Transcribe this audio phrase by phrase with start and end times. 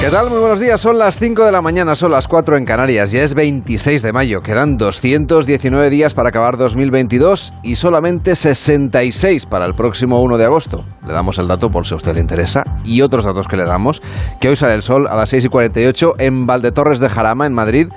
[0.00, 0.30] ¿Qué tal?
[0.30, 0.80] Muy buenos días.
[0.80, 3.10] Son las 5 de la mañana, son las 4 en Canarias.
[3.10, 4.42] Ya es 26 de mayo.
[4.42, 10.84] Quedan 219 días para acabar 2022 y solamente 66 para el próximo 1 de agosto.
[11.04, 13.64] Le damos el dato por si a usted le interesa y otros datos que le
[13.64, 14.00] damos.
[14.40, 17.52] Que hoy sale el sol a las 6 y 48 en Valdetorres de Jarama, en
[17.52, 17.88] Madrid.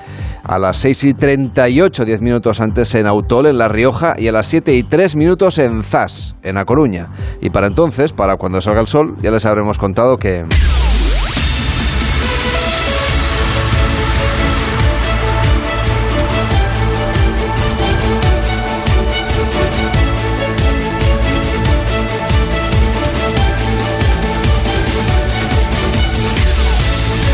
[0.44, 4.16] A las 6 y 38, 10 minutos antes en Autol, en La Rioja.
[4.18, 7.10] Y a las 7 y 3 minutos en Zas, en A Coruña.
[7.42, 10.46] Y para entonces, para cuando salga el sol, ya les habremos contado que...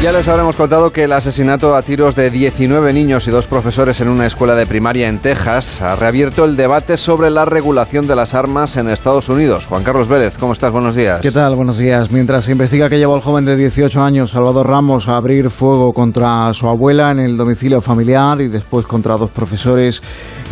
[0.03, 3.99] Ya les habremos contado que el asesinato a tiros de 19 niños y dos profesores
[3.99, 8.15] en una escuela de primaria en Texas ha reabierto el debate sobre la regulación de
[8.15, 9.65] las armas en Estados Unidos.
[9.65, 10.71] Juan Carlos Vélez, ¿cómo estás?
[10.71, 11.21] Buenos días.
[11.21, 11.55] ¿Qué tal?
[11.55, 12.11] Buenos días.
[12.11, 15.91] Mientras se investiga que llevó al joven de 18 años, Salvador Ramos, a abrir fuego
[15.93, 20.03] contra su abuela en el domicilio familiar y después contra dos profesores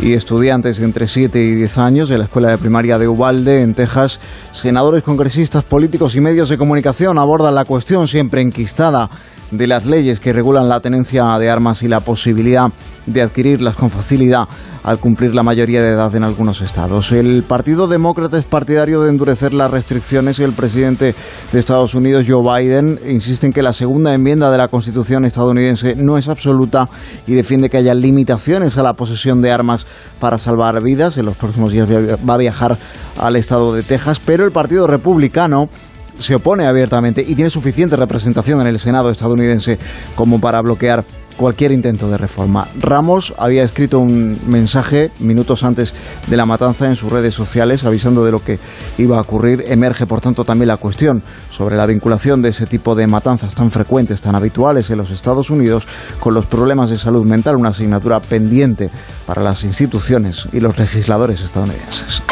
[0.02, 3.74] y estudiantes entre 7 y 10 años de la escuela de primaria de Uvalde, en
[3.74, 4.18] Texas,
[4.52, 9.08] senadores, congresistas, políticos y medios de comunicación abordan la cuestión siempre enquistada
[9.50, 12.70] de las leyes que regulan la tenencia de armas y la posibilidad
[13.06, 14.48] de adquirirlas con facilidad
[14.82, 17.10] al cumplir la mayoría de edad en algunos estados.
[17.12, 21.14] El Partido Demócrata es partidario de endurecer las restricciones y el presidente
[21.52, 25.96] de Estados Unidos, Joe Biden, insiste en que la segunda enmienda de la Constitución estadounidense
[25.96, 26.88] no es absoluta
[27.26, 29.86] y defiende que haya limitaciones a la posesión de armas
[30.20, 31.16] para salvar vidas.
[31.16, 32.76] En los próximos días va a viajar
[33.18, 35.68] al estado de Texas, pero el Partido Republicano
[36.18, 39.78] se opone abiertamente y tiene suficiente representación en el Senado estadounidense
[40.14, 41.04] como para bloquear
[41.36, 42.68] cualquier intento de reforma.
[42.80, 45.94] Ramos había escrito un mensaje minutos antes
[46.26, 48.58] de la matanza en sus redes sociales avisando de lo que
[48.98, 49.64] iba a ocurrir.
[49.68, 53.70] Emerge, por tanto, también la cuestión sobre la vinculación de ese tipo de matanzas tan
[53.70, 55.86] frecuentes, tan habituales en los Estados Unidos,
[56.20, 58.90] con los problemas de salud mental, una asignatura pendiente
[59.26, 62.22] para las instituciones y los legisladores estadounidenses.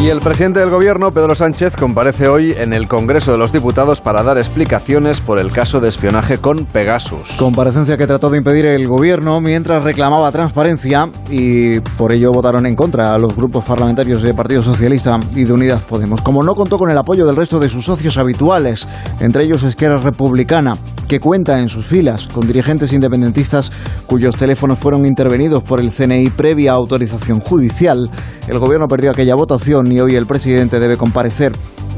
[0.00, 4.00] Y el presidente del gobierno, Pedro Sánchez, comparece hoy en el Congreso de los Diputados
[4.00, 7.32] para dar explicaciones por el caso de espionaje con Pegasus.
[7.36, 12.76] Comparecencia que trató de impedir el gobierno mientras reclamaba transparencia y por ello votaron en
[12.76, 16.22] contra a los grupos parlamentarios de Partido Socialista y de Unidas Podemos.
[16.22, 18.86] Como no contó con el apoyo del resto de sus socios habituales,
[19.18, 20.76] entre ellos Esquerra Republicana,
[21.08, 23.72] que cuenta en sus filas con dirigentes independentistas
[24.06, 28.10] cuyos teléfonos fueron intervenidos por el CNI previa autorización judicial,
[28.46, 31.52] el gobierno perdió aquella votación y hoy el presidente debe comparecer.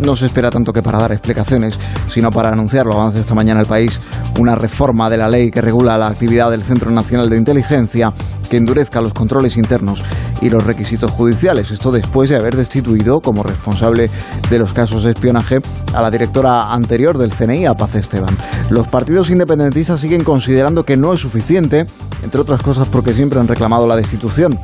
[0.05, 1.79] No se espera tanto que para dar explicaciones,
[2.11, 4.01] sino para anunciar, lo avance esta mañana el país,
[4.39, 8.13] una reforma de la ley que regula la actividad del Centro Nacional de Inteligencia
[8.51, 10.03] que endurezca los controles internos
[10.43, 11.71] y los requisitos judiciales.
[11.71, 14.11] Esto después de haber destituido como responsable
[14.51, 15.61] de los casos de espionaje
[15.95, 18.37] a la directora anterior del CNI, a Paz Esteban.
[18.69, 21.87] Los partidos independentistas siguen considerando que no es suficiente,
[22.23, 24.59] entre otras cosas porque siempre han reclamado la destitución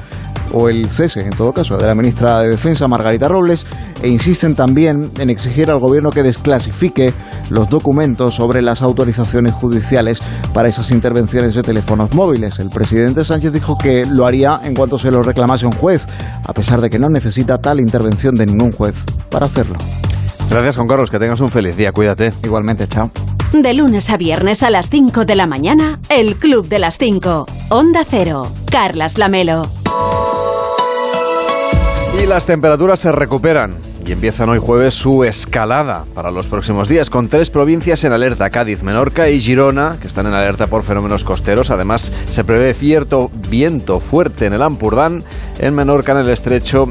[0.52, 3.66] o el cese, en todo caso, de la ministra de Defensa, Margarita Robles,
[4.02, 7.12] e insisten también en exigir al gobierno que desclasifique
[7.50, 10.20] los documentos sobre las autorizaciones judiciales
[10.52, 12.58] para esas intervenciones de teléfonos móviles.
[12.58, 16.06] El presidente Sánchez dijo que lo haría en cuanto se lo reclamase un juez,
[16.44, 19.78] a pesar de que no necesita tal intervención de ningún juez para hacerlo.
[20.50, 21.10] Gracias, Juan Carlos.
[21.10, 21.92] Que tengas un feliz día.
[21.92, 22.32] Cuídate.
[22.44, 23.10] Igualmente, chao.
[23.52, 27.46] De lunes a viernes a las 5 de la mañana, El Club de las 5.
[27.70, 28.48] Onda Cero.
[28.70, 29.62] Carlas Lamelo.
[32.20, 33.76] Y las temperaturas se recuperan
[34.06, 38.50] y empiezan hoy jueves su escalada para los próximos días con tres provincias en alerta,
[38.50, 41.70] Cádiz, Menorca y Girona, que están en alerta por fenómenos costeros.
[41.70, 45.24] Además, se prevé cierto viento fuerte en el Ampurdán,
[45.58, 46.86] en Menorca, en el Estrecho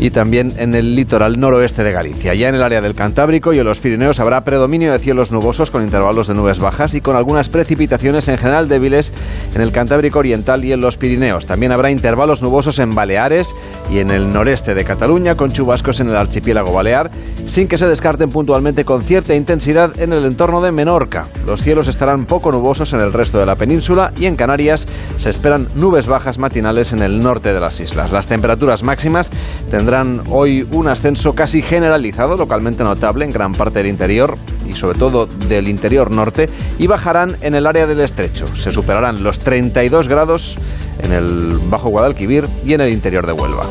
[0.00, 2.34] y también en el litoral noroeste de Galicia.
[2.34, 5.70] Ya en el área del Cantábrico y en los Pirineos habrá predominio de cielos nubosos
[5.70, 9.12] con intervalos de nubes bajas y con algunas precipitaciones en general débiles
[9.54, 11.46] en el Cantábrico Oriental y en los Pirineos.
[11.46, 13.54] También habrá intervalos nubosos en Baleares
[13.88, 17.10] y en el noreste de Cataluña con chubascos en el archipiélago Balear,
[17.46, 21.28] sin que se descarten puntualmente con cierta intensidad en el entorno de Menorca.
[21.46, 24.86] Los cielos estarán poco nubosos en el resto de la península y en Canarias
[25.18, 28.12] se esperan nubes bajas matinales en el norte de las islas.
[28.12, 29.30] Las temperaturas máximas
[29.70, 34.36] tendrán hoy un ascenso casi generalizado, localmente notable en gran parte del interior
[34.66, 36.48] y sobre todo del interior norte,
[36.78, 38.46] y bajarán en el área del estrecho.
[38.56, 40.58] Se superarán los 32 grados
[41.02, 43.66] en el Bajo Guadalquivir y en el interior de Huelva.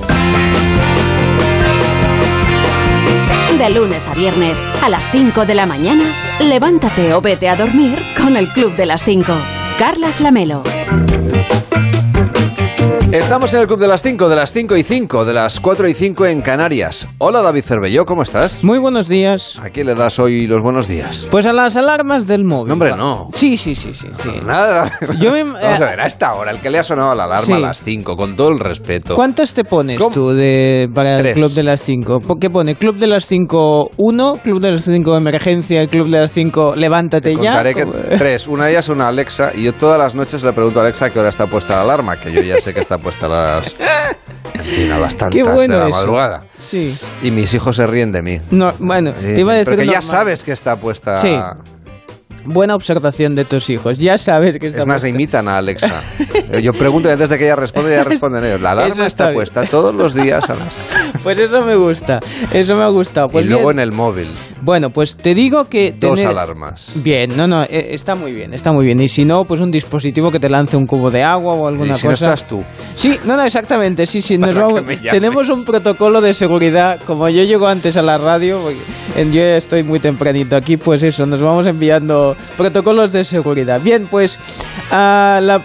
[3.57, 6.03] De lunes a viernes, a las 5 de la mañana,
[6.41, 9.31] levántate o vete a dormir con el Club de las 5.
[9.79, 10.61] Carlas Lamelo.
[13.15, 15.87] Estamos en el Club de las 5, de las 5 y 5, de las 4
[15.87, 17.07] y 5 en Canarias.
[17.19, 18.61] Hola David Cervelló, ¿cómo estás?
[18.61, 19.57] Muy buenos días.
[19.63, 21.25] ¿A quién le das hoy los buenos días?
[21.31, 22.67] Pues a las alarmas del móvil.
[22.67, 23.29] No, hombre, no.
[23.33, 24.09] Sí, sí, sí, sí.
[24.21, 24.29] sí.
[24.45, 24.91] Nada.
[25.17, 27.45] Yo me- Vamos a ver, a esta hora, el que le ha sonado la alarma
[27.45, 27.53] Sí.
[27.53, 29.13] a las 5, con todo el respeto.
[29.13, 30.13] ¿Cuántas te pones ¿Cómo?
[30.13, 31.37] tú de, para Tres.
[31.37, 32.19] el Club de las 5?
[32.41, 32.75] ¿Qué pone?
[32.75, 34.39] ¿Club de las 5 1?
[34.43, 35.81] ¿Club de las 5 emergencia?
[35.81, 37.63] ¿El Club de las 5 levántate Te ya?
[38.17, 38.45] tres.
[38.47, 41.05] Una de ellas es una Alexa y yo todas las noches le pregunto a Alexa
[41.05, 43.29] a qué hora está puesta la alarma, que yo ya sé que está puesta a
[43.29, 43.75] las...
[44.77, 45.97] En a las tantas Qué bueno de la eso.
[45.97, 46.45] madrugada.
[46.57, 46.95] Sí.
[47.21, 48.39] Y mis hijos se ríen de mí.
[48.51, 50.11] No, bueno, Eh, te iba a decir Pero que ya normal.
[50.17, 51.17] sabes que está puesta...
[51.17, 51.37] Sí.
[52.45, 53.97] Buena observación de tus hijos.
[53.97, 55.09] Ya sabes que está Es más, puesta.
[55.09, 56.01] imitan a Alexa.
[56.63, 58.61] Yo pregunto y antes de que ella responde, ya responden ellos.
[58.61, 60.75] La alarma está está, puesta todos los días a las...
[61.23, 62.19] Pues eso me gusta.
[62.51, 63.29] Eso me ha gustado.
[63.29, 63.79] Pues y luego bien.
[63.79, 64.29] en el móvil,
[64.65, 66.87] Bueno, pues te digo que dos tener- alarmas.
[66.95, 68.99] Bien, no, no, eh, está muy bien, está muy bien.
[68.99, 71.91] Y si no, pues un dispositivo que te lance un cubo de agua o alguna
[71.93, 72.33] y si no cosa.
[72.33, 72.63] estás tú.
[72.95, 74.39] Sí, no, no, exactamente, sí, sí.
[74.39, 74.81] Nos vamos-
[75.11, 76.99] tenemos un protocolo de seguridad.
[77.05, 78.59] Como yo llego antes a la radio,
[79.15, 83.79] yo ya estoy muy tempranito aquí, pues eso, nos vamos enviando protocolos de seguridad.
[83.81, 84.39] Bien, pues
[84.91, 85.61] ah, la-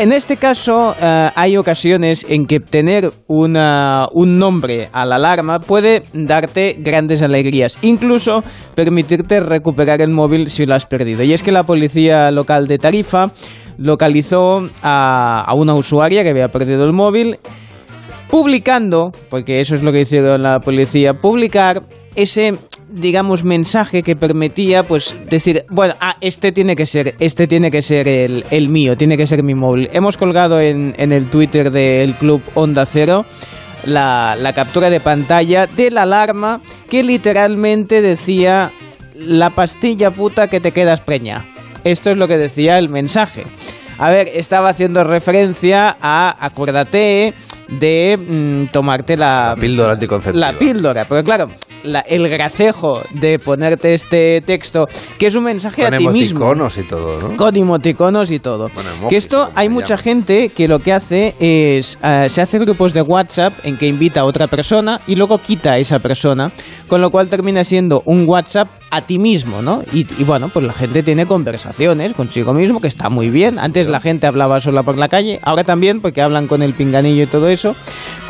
[0.00, 5.60] en este caso ah, hay ocasiones en que tener una, un nombre a la alarma
[5.60, 8.42] puede darte grandes alegrías, incluso
[8.74, 11.22] permitirte recuperar el móvil si lo has perdido.
[11.22, 13.32] Y es que la policía local de Tarifa
[13.76, 17.38] localizó a, a una usuaria que había perdido el móvil
[18.30, 21.82] publicando, porque eso es lo que hicieron la policía, publicar
[22.14, 22.54] ese
[22.90, 27.82] digamos mensaje que permitía pues decir bueno ah este tiene que ser este tiene que
[27.82, 31.70] ser el, el mío tiene que ser mi móvil hemos colgado en, en el twitter
[31.70, 33.24] del club onda cero
[33.84, 38.70] la, la captura de pantalla de la alarma que literalmente decía
[39.14, 41.44] la pastilla puta que te quedas preña
[41.84, 43.44] esto es lo que decía el mensaje.
[43.98, 47.34] A ver, estaba haciendo referencia a acuérdate
[47.68, 50.38] de mm, tomarte la, La píldora anticonceptiva.
[50.38, 51.50] La píldora, pero claro,
[51.88, 54.86] la- el gracejo de ponerte este texto,
[55.18, 56.40] que es un mensaje Con a ti mismo.
[56.40, 57.36] emoticonos y todo, ¿no?
[57.36, 58.68] Con emoticonos y todo.
[58.74, 60.02] Bueno, que esto hay mucha llama.
[60.02, 64.20] gente que lo que hace es eh, se hace grupos de WhatsApp en que invita
[64.20, 66.50] a otra persona y luego quita a esa persona,
[66.86, 69.82] con lo cual termina siendo un WhatsApp a ti mismo, ¿no?
[69.92, 73.58] Y, y bueno, pues la gente tiene conversaciones consigo mismo, que está muy bien.
[73.58, 77.22] Antes la gente hablaba sola por la calle, ahora también porque hablan con el pinganillo
[77.24, 77.74] y todo eso.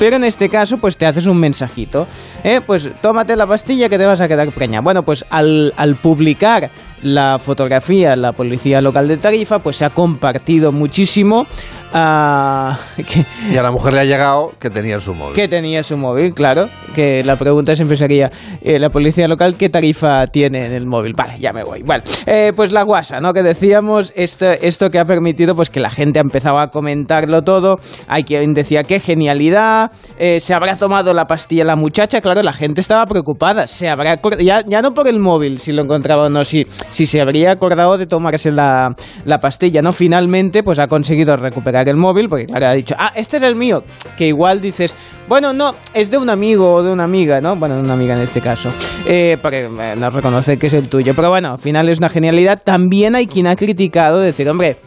[0.01, 2.07] Pero en este caso, pues te haces un mensajito.
[2.45, 2.61] ¿eh?
[2.65, 4.81] Pues tómate la pastilla que te vas a quedar preña.
[4.81, 6.71] Bueno, pues al, al publicar
[7.03, 11.47] la fotografía la policía local de Tarifa, pues se ha compartido muchísimo.
[11.93, 15.35] ah, que, Y a la mujer le ha llegado que tenía en su móvil.
[15.35, 16.69] que tenía su móvil, claro.
[16.95, 18.31] Que la pregunta siempre sería,
[18.63, 21.15] eh, la policía local, ¿qué tarifa tiene en el móvil?
[21.15, 21.83] Vale, ya me voy.
[21.83, 23.33] Vale, Eh, pues la guasa, ¿no?
[23.33, 27.43] Que decíamos, esto, esto que ha permitido pues que la gente ha empezado a comentarlo
[27.43, 27.77] todo.
[28.09, 32.21] Hay quien decía, qué genialidad, eh, se habrá tomado la pastilla la muchacha.
[32.21, 33.67] Claro, la gente estaba preocupada.
[33.67, 37.07] Se habrá ya, ya no por el móvil, si lo encontraba o no, si, si
[37.07, 38.95] se habría acordado de tomarse la,
[39.25, 39.93] la pastilla, ¿no?
[39.93, 43.57] Finalmente, pues ha conseguido recuperar el móvil, porque claro, ha dicho, ah, este es el
[43.57, 43.83] mío.
[44.17, 44.95] Que igual dices,
[45.29, 47.57] bueno, no, es de un amigo o de una amiga, ¿no?
[47.57, 48.71] Bueno, una amiga en este caso.
[49.07, 51.15] Eh, porque no reconoce que es el tuyo.
[51.15, 52.63] Pero bueno, al final es una genialidad.
[52.63, 54.79] También hay quien ha criticado decir, hombre,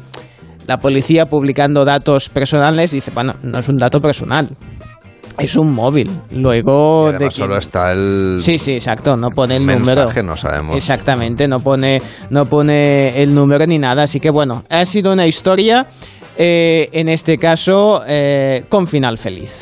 [0.68, 4.50] la policía publicando datos personales dice, bueno, no es un dato personal.
[5.38, 6.10] Es un móvil.
[6.32, 10.24] Luego Y de solo está el Sí, sí, exacto, no pone el mensaje, número.
[10.24, 10.76] no sabemos.
[10.76, 14.04] Exactamente, no pone, no pone el número ni nada.
[14.04, 15.88] Así que bueno, ha sido una historia,
[16.38, 19.60] eh, en este caso, eh, con final feliz.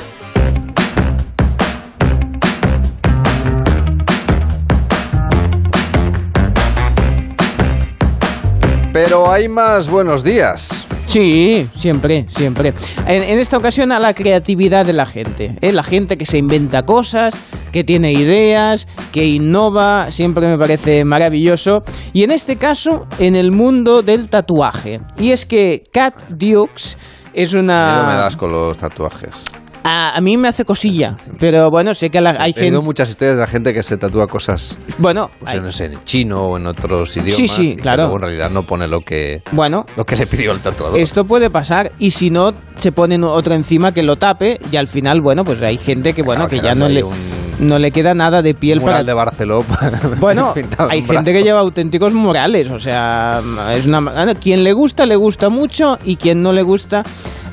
[8.92, 10.79] Pero hay más buenos días.
[11.10, 12.72] Sí, siempre, siempre.
[13.04, 15.56] En, en esta ocasión a la creatividad de la gente.
[15.60, 15.72] ¿eh?
[15.72, 17.34] La gente que se inventa cosas,
[17.72, 21.82] que tiene ideas, que innova, siempre me parece maravilloso.
[22.12, 25.00] Y en este caso, en el mundo del tatuaje.
[25.18, 26.96] Y es que Cat Dukes
[27.34, 28.04] es una...
[28.06, 29.42] Me das con los tatuajes.
[29.92, 32.84] A, a mí me hace cosilla, pero bueno, sé que la- hay He oído gente...
[32.86, 35.86] muchas historias de la gente que se tatúa cosas Bueno, pues, hay- en, no sé,
[35.86, 37.34] en chino o en otros idiomas.
[37.34, 38.02] Sí, sí, claro.
[38.04, 40.96] luego en realidad no pone lo que, bueno, lo que le pidió el tatuador.
[41.00, 44.86] Esto puede pasar y si no se ponen otro encima que lo tape y al
[44.86, 48.14] final, bueno, pues hay gente que bueno que ya no le un no le queda
[48.14, 49.64] nada de piel mural para de Barceló.
[50.20, 50.52] bueno,
[50.88, 53.40] hay un gente que lleva auténticos murales, o sea,
[53.74, 57.02] es una quien le gusta le gusta mucho y quien no le gusta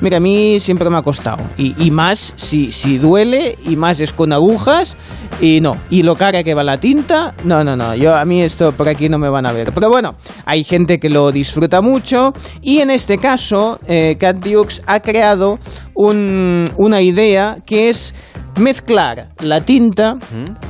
[0.00, 1.42] mira, a mí siempre me ha costado.
[1.56, 4.96] Y, más si, si duele, y más es con agujas,
[5.40, 5.76] y no.
[5.90, 7.94] Y lo cara que va la tinta, no, no, no.
[7.94, 9.72] Yo, a mí esto por aquí no me van a ver.
[9.72, 14.82] Pero bueno, hay gente que lo disfruta mucho, y en este caso, eh, Cat Dukes
[14.86, 15.58] ha creado
[15.94, 18.14] una idea que es
[18.58, 20.18] mezclar la tinta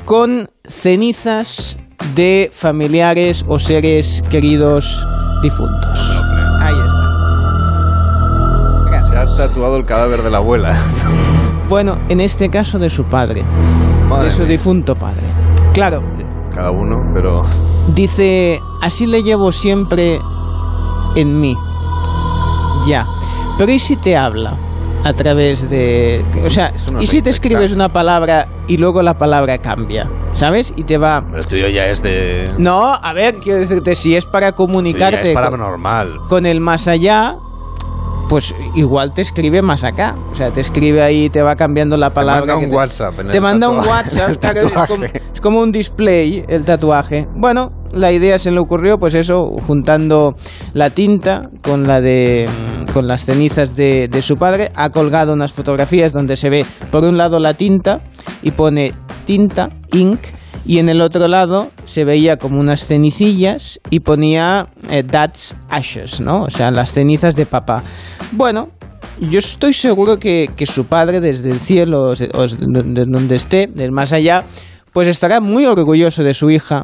[0.05, 1.79] con cenizas
[2.15, 5.07] de familiares o seres queridos
[5.43, 6.23] difuntos.
[6.61, 7.09] Ahí está.
[9.27, 10.77] Se ha tatuado el cadáver de la abuela.
[11.69, 13.45] Bueno, en este caso de su padre,
[14.23, 15.21] de su difunto padre.
[15.75, 16.01] Claro.
[16.55, 17.43] Cada uno, pero...
[17.95, 20.19] Dice, así le llevo siempre
[21.15, 21.55] en mí.
[22.87, 23.07] Ya.
[23.59, 24.57] Pero ¿y si te habla?
[25.05, 26.25] A través de...
[26.45, 30.09] O sea, ¿y si te escribes una palabra y luego la palabra cambia?
[30.35, 30.73] ¿Sabes?
[30.77, 31.25] Y te va...
[31.27, 32.45] Pero el tuyo ya es de...
[32.59, 35.31] No, a ver, quiero decirte, si es para comunicarte...
[35.31, 36.19] Es para normal.
[36.29, 37.37] Con el más allá,
[38.29, 40.15] pues igual te escribe más acá.
[40.31, 42.43] O sea, te escribe ahí, te va cambiando la palabra.
[42.43, 43.15] Te manda un WhatsApp.
[43.31, 44.45] te manda un WhatsApp.
[45.35, 47.27] es, como, un display el tatuaje.
[47.35, 50.35] Bueno, la idea se le ocurrió, pues eso, juntando
[50.75, 52.49] la tinta con la de
[52.93, 54.71] con las cenizas de, de su padre.
[54.75, 58.01] Ha colgado unas fotografías donde se ve por un lado la tinta
[58.43, 58.93] y pone
[59.25, 60.21] tinta, ink
[60.69, 66.21] y en el otro lado se veía como unas cenicillas y ponía eh, Dad's Ashes,
[66.21, 66.43] ¿no?
[66.43, 67.83] O sea, las cenizas de papá.
[68.33, 68.69] Bueno,
[69.19, 73.93] yo estoy seguro que, que su padre desde el cielo, o de donde esté, del
[73.93, 74.45] más allá,
[74.93, 76.83] pues estará muy orgulloso de su hija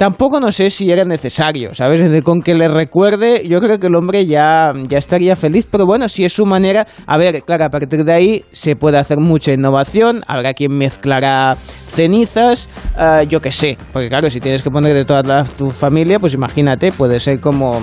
[0.00, 2.22] Tampoco no sé si era necesario, ¿sabes?
[2.22, 6.08] con que le recuerde, yo creo que el hombre ya, ya estaría feliz, pero bueno,
[6.08, 9.52] si es su manera, a ver, claro, a partir de ahí se puede hacer mucha
[9.52, 11.54] innovación, habrá quien mezclará
[11.86, 16.18] cenizas, eh, yo qué sé, porque claro, si tienes que poner de toda tu familia,
[16.18, 17.82] pues imagínate, puede ser como...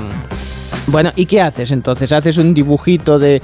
[0.87, 2.11] Bueno, ¿y qué haces entonces?
[2.11, 3.41] ¿Haces un dibujito de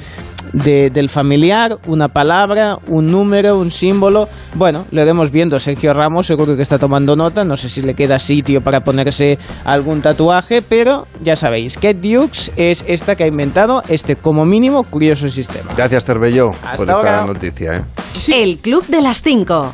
[0.53, 4.29] del familiar, una palabra, un número, un símbolo.
[4.53, 5.59] Bueno, lo iremos viendo.
[5.59, 7.43] Sergio Ramos seguro que está tomando nota.
[7.43, 12.51] No sé si le queda sitio para ponerse algún tatuaje, pero ya sabéis, que Dukes
[12.55, 15.71] es esta que ha inventado este, como mínimo, curioso sistema.
[15.75, 17.77] Gracias, Terbello, por esta noticia.
[17.77, 17.83] ¿eh?
[18.27, 19.73] El Club de las Cinco.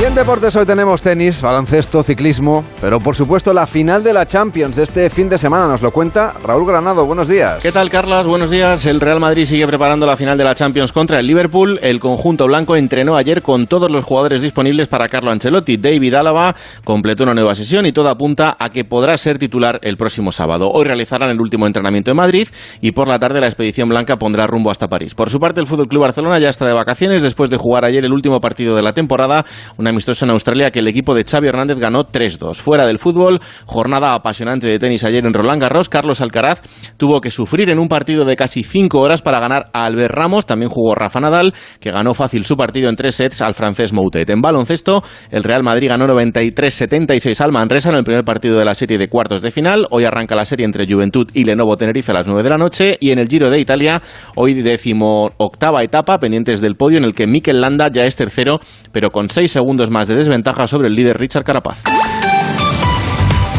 [0.00, 4.26] Y en deportes hoy tenemos tenis, baloncesto, ciclismo, pero por supuesto la final de la
[4.26, 7.06] Champions este fin de semana nos lo cuenta Raúl Granado.
[7.06, 7.62] Buenos días.
[7.62, 8.26] ¿Qué tal, Carlas?
[8.26, 8.84] Buenos días.
[8.86, 11.78] El Real Madrid sigue preparando la final de la Champions contra el Liverpool.
[11.82, 15.76] El conjunto blanco entrenó ayer con todos los jugadores disponibles para Carlo Ancelotti.
[15.76, 19.96] David Álava completó una nueva sesión y todo apunta a que podrá ser titular el
[19.96, 20.68] próximo sábado.
[20.72, 22.48] Hoy realizarán el último entrenamiento en Madrid
[22.80, 25.14] y por la tarde la expedición blanca pondrá rumbo hasta París.
[25.14, 28.04] Por su parte, el Fútbol Club Barcelona ya está de vacaciones después de jugar ayer
[28.04, 29.44] el último partido de la temporada.
[29.76, 32.56] Una amistoso en Australia que el equipo de Xavi Hernández ganó 3-2.
[32.56, 35.88] Fuera del fútbol, jornada apasionante de tenis ayer en Roland Garros.
[35.88, 36.62] Carlos Alcaraz
[36.96, 40.46] tuvo que sufrir en un partido de casi 5 horas para ganar a Albert Ramos.
[40.46, 44.28] También jugó Rafa Nadal, que ganó fácil su partido en tres sets al francés Moutet.
[44.30, 48.74] En baloncesto, el Real Madrid ganó 93-76 al Manresa en el primer partido de la
[48.74, 49.86] serie de cuartos de final.
[49.90, 52.96] Hoy arranca la serie entre Juventud y Lenovo Tenerife a las 9 de la noche.
[53.00, 54.00] Y en el Giro de Italia,
[54.36, 58.60] hoy décimo octava etapa, pendientes del podio en el que Mikel Landa ya es tercero,
[58.92, 61.82] pero con 6 segundos más de desventaja sobre el líder Richard Carapaz.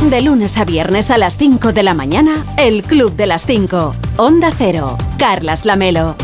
[0.10, 3.96] De lunes a viernes a las 5 de la mañana, el Club de las 5.
[4.18, 4.98] Onda Cero.
[5.18, 6.16] Carlas Lamelo.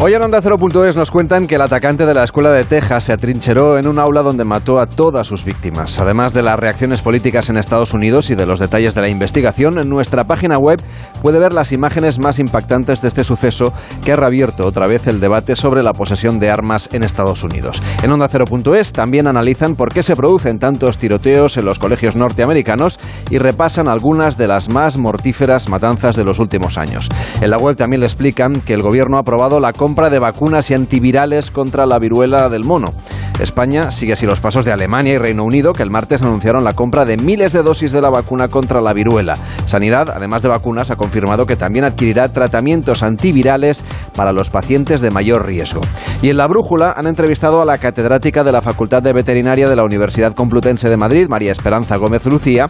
[0.00, 3.12] Hoy en Onda Cero.es nos cuentan que el atacante de la escuela de Texas se
[3.12, 5.98] atrincheró en un aula donde mató a todas sus víctimas.
[5.98, 9.76] Además de las reacciones políticas en Estados Unidos y de los detalles de la investigación,
[9.76, 10.80] en nuestra página web
[11.20, 13.72] puede ver las imágenes más impactantes de este suceso
[14.04, 17.82] que ha reabierto otra vez el debate sobre la posesión de armas en Estados Unidos.
[18.00, 23.00] En Onda Cero.es también analizan por qué se producen tantos tiroteos en los colegios norteamericanos
[23.30, 27.08] y repasan algunas de las más mortíferas matanzas de los últimos años.
[27.40, 30.74] En la web también le explican que el gobierno ha aprobado la de vacunas y
[30.74, 32.92] antivirales contra la viruela del mono.
[33.40, 36.74] España sigue así los pasos de Alemania y Reino Unido, que el martes anunciaron la
[36.74, 39.36] compra de miles de dosis de la vacuna contra la viruela.
[39.66, 43.82] Sanidad, además de vacunas, ha confirmado que también adquirirá tratamientos antivirales
[44.14, 45.80] para los pacientes de mayor riesgo.
[46.20, 49.76] Y en la brújula han entrevistado a la catedrática de la Facultad de Veterinaria de
[49.76, 52.66] la Universidad Complutense de Madrid, María Esperanza Gómez Lucía,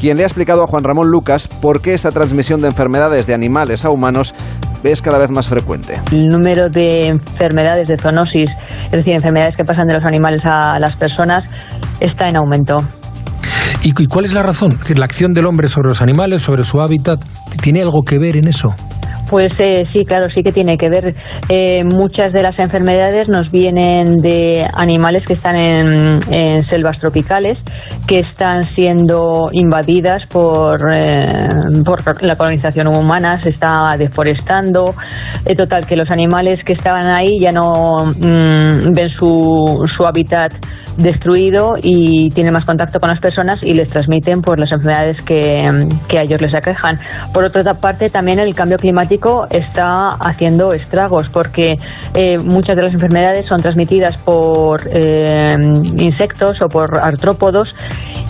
[0.00, 3.34] quien le ha explicado a Juan Ramón Lucas por qué esta transmisión de enfermedades de
[3.34, 4.34] animales a humanos
[4.84, 6.00] es cada vez más frecuente.
[6.12, 8.50] El número de enfermedades de zoonosis,
[8.84, 11.44] es decir, enfermedades que pasan de los animales a las personas,
[12.00, 12.76] está en aumento.
[13.82, 14.72] ¿Y cuál es la razón?
[14.72, 17.20] Es decir, la acción del hombre sobre los animales, sobre su hábitat,
[17.62, 18.74] ¿tiene algo que ver en eso?
[19.30, 21.14] Pues eh, sí, claro, sí que tiene que ver.
[21.48, 27.62] Eh, muchas de las enfermedades nos vienen de animales que están en, selvas tropicales
[28.06, 31.26] que están siendo invadidas por, eh,
[31.84, 34.94] por la colonización humana, se está deforestando.
[35.44, 40.54] En total, que los animales que estaban ahí ya no mm, ven su, su hábitat
[40.98, 45.64] destruido y tienen más contacto con las personas y les transmiten pues, las enfermedades que,
[46.08, 46.98] que a ellos les aquejan.
[47.32, 51.76] Por otra parte, también el cambio climático está haciendo estragos porque
[52.14, 55.56] eh, muchas de las enfermedades son transmitidas por eh,
[55.98, 57.74] insectos o por artrópodos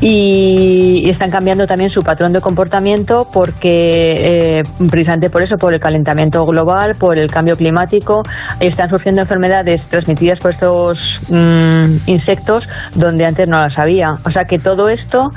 [0.00, 5.80] y, están cambiando también su patrón de comportamiento porque eh, precisamente por eso, por el
[5.80, 8.22] calentamiento global, por el cambio climático,
[8.60, 12.57] están surgiendo enfermedades transmitidas por estos mm, insectos
[12.94, 14.12] donde antes no las había.
[14.24, 15.30] O sea que todo esto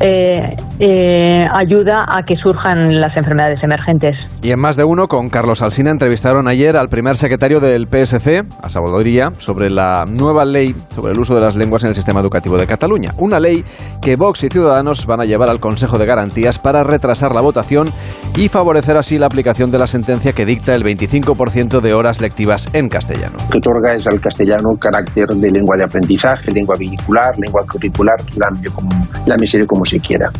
[0.00, 4.16] eh, eh, ayuda a que surjan las enfermedades emergentes.
[4.42, 8.44] Y en más de uno, con Carlos Alsina, entrevistaron ayer al primer secretario del PSC,
[8.62, 12.20] a Salvadoría, sobre la nueva ley sobre el uso de las lenguas en el sistema
[12.20, 13.12] educativo de Cataluña.
[13.18, 13.64] Una ley
[14.02, 17.88] que Vox y Ciudadanos van a llevar al Consejo de Garantías para retrasar la votación
[18.36, 22.68] y favorecer así la aplicación de la sentencia que dicta el 25% de horas lectivas
[22.74, 23.38] en castellano.
[23.50, 28.48] Que otorga es al castellano carácter de lengua de aprendizaje, lengua vehicular, lengua curricular, la
[28.74, 28.90] como,
[29.26, 29.36] la
[29.66, 30.30] como se quiera.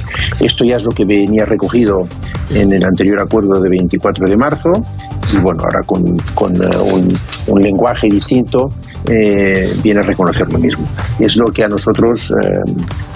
[0.41, 2.07] Esto ya es lo que venía recogido
[2.51, 4.71] en el anterior acuerdo de 24 de marzo
[5.33, 7.13] y bueno, ahora con, eh,
[7.49, 8.71] un, lenguaje distinto
[9.09, 10.87] eh, viene a reconocer lo mismo.
[11.19, 12.73] Es lo que a nosotros eh,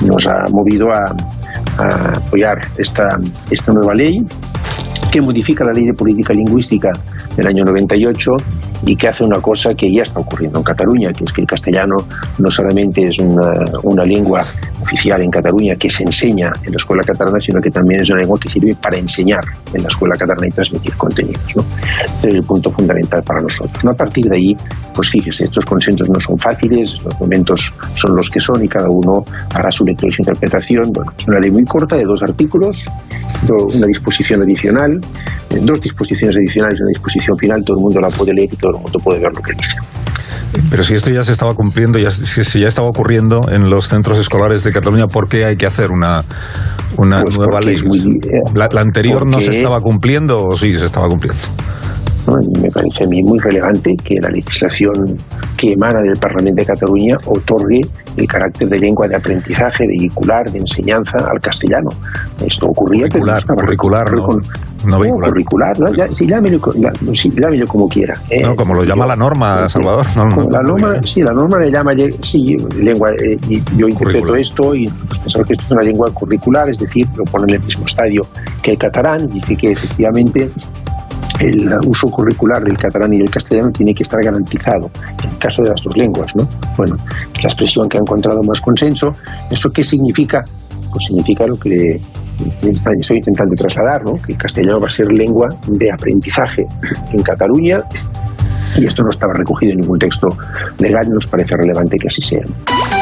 [0.07, 1.15] nos ha movido a,
[1.83, 3.07] a apoyar esta,
[3.51, 4.25] esta nueva ley
[5.11, 6.91] que modifica la ley de política lingüística
[7.37, 8.31] del año 98
[8.87, 11.47] y que hace una cosa que ya está ocurriendo en Cataluña, que es que el
[11.47, 11.97] castellano
[12.39, 14.43] no solamente es una, lengua
[14.81, 18.21] oficial en Cataluña que se enseña en la escuela catalana, sino que también es una
[18.21, 19.41] lengua que sirve para enseñar
[19.75, 21.55] en la escuela catalana y transmitir contenidos.
[22.23, 23.85] es el punto fundamental para nosotros.
[23.85, 24.57] A partir de ahí,
[24.95, 28.89] pues fíjese, estos consensos no son fáciles, los momentos son los que son y cada
[28.89, 29.25] uno
[29.55, 30.91] hará su lectura y su interpretación.
[30.93, 32.87] Bueno, es una ley muy corta de dos artículos,
[33.49, 35.00] una disposición adicional,
[35.51, 38.57] eh, dos disposiciones adicionales y una disposición final, todo el mundo la puede leer y
[38.57, 39.77] todo el mundo puede ver lo que dice.
[40.69, 44.19] Pero si esto ya se estaba cumpliendo, ya, si, ya estaba ocurriendo en los centros
[44.19, 46.25] escolares de Cataluña, ¿por qué hay que hacer una,
[46.97, 47.77] una pues nueva ley?
[47.77, 51.41] Eh, ¿La, anterior no se estaba cumpliendo o sí se estaba cumpliendo?
[52.61, 55.17] Me parece a mí muy relevante que la legislación
[55.57, 57.81] que emana del Parlamento de Cataluña otorgue
[58.17, 61.91] el carácter de lengua de aprendizaje, vehicular, de enseñanza al castellano.
[62.45, 64.29] Esto ocurría curricular, pero curricular, no,
[64.87, 65.31] no, vehicular.
[65.31, 65.95] curricular, ¿no?
[65.95, 68.15] Ya, sí, llámelo, como quiera.
[68.31, 68.43] ¿eh?
[68.43, 70.07] No, como lo llama la norma, Salvador.
[70.17, 73.39] la norma, sí, la norma le llama, sí, lengua, eh,
[73.77, 77.25] yo interpreto esto y pues, pensaba que esto es una lengua curricular, es decir, lo
[77.25, 78.23] pone en el mismo estadio
[78.63, 80.51] que el catalán, dice que efectivamente
[81.41, 84.91] el uso curricular del catalán y del castellano tiene que estar garantizado
[85.25, 86.47] en el caso de las dos lenguas, ¿no?
[86.77, 86.97] Bueno,
[87.43, 89.15] la expresión que ha encontrado más consenso.
[89.51, 90.45] ¿Esto qué significa?
[90.93, 92.01] Pues significa lo que
[93.01, 94.15] estoy intentando trasladar, ¿no?
[94.15, 96.67] Que el castellano va a ser lengua de aprendizaje
[97.13, 97.79] en Cataluña
[98.77, 100.29] y esto no estaba recogido en ningún texto
[100.79, 103.00] legal nos parece relevante que así sea.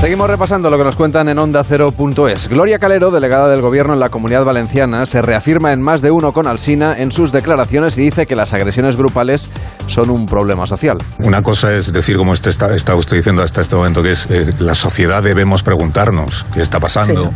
[0.00, 2.48] Seguimos repasando lo que nos cuentan en Onda Cero.es.
[2.48, 6.30] Gloria Calero, delegada del Gobierno en la Comunidad Valenciana, se reafirma en más de uno
[6.32, 9.50] con Alsina en sus declaraciones y dice que las agresiones grupales
[9.88, 10.98] son un problema social.
[11.18, 14.30] Una cosa es decir, como usted está, está usted diciendo hasta este momento, que es
[14.30, 17.32] eh, la sociedad debemos preguntarnos qué está pasando,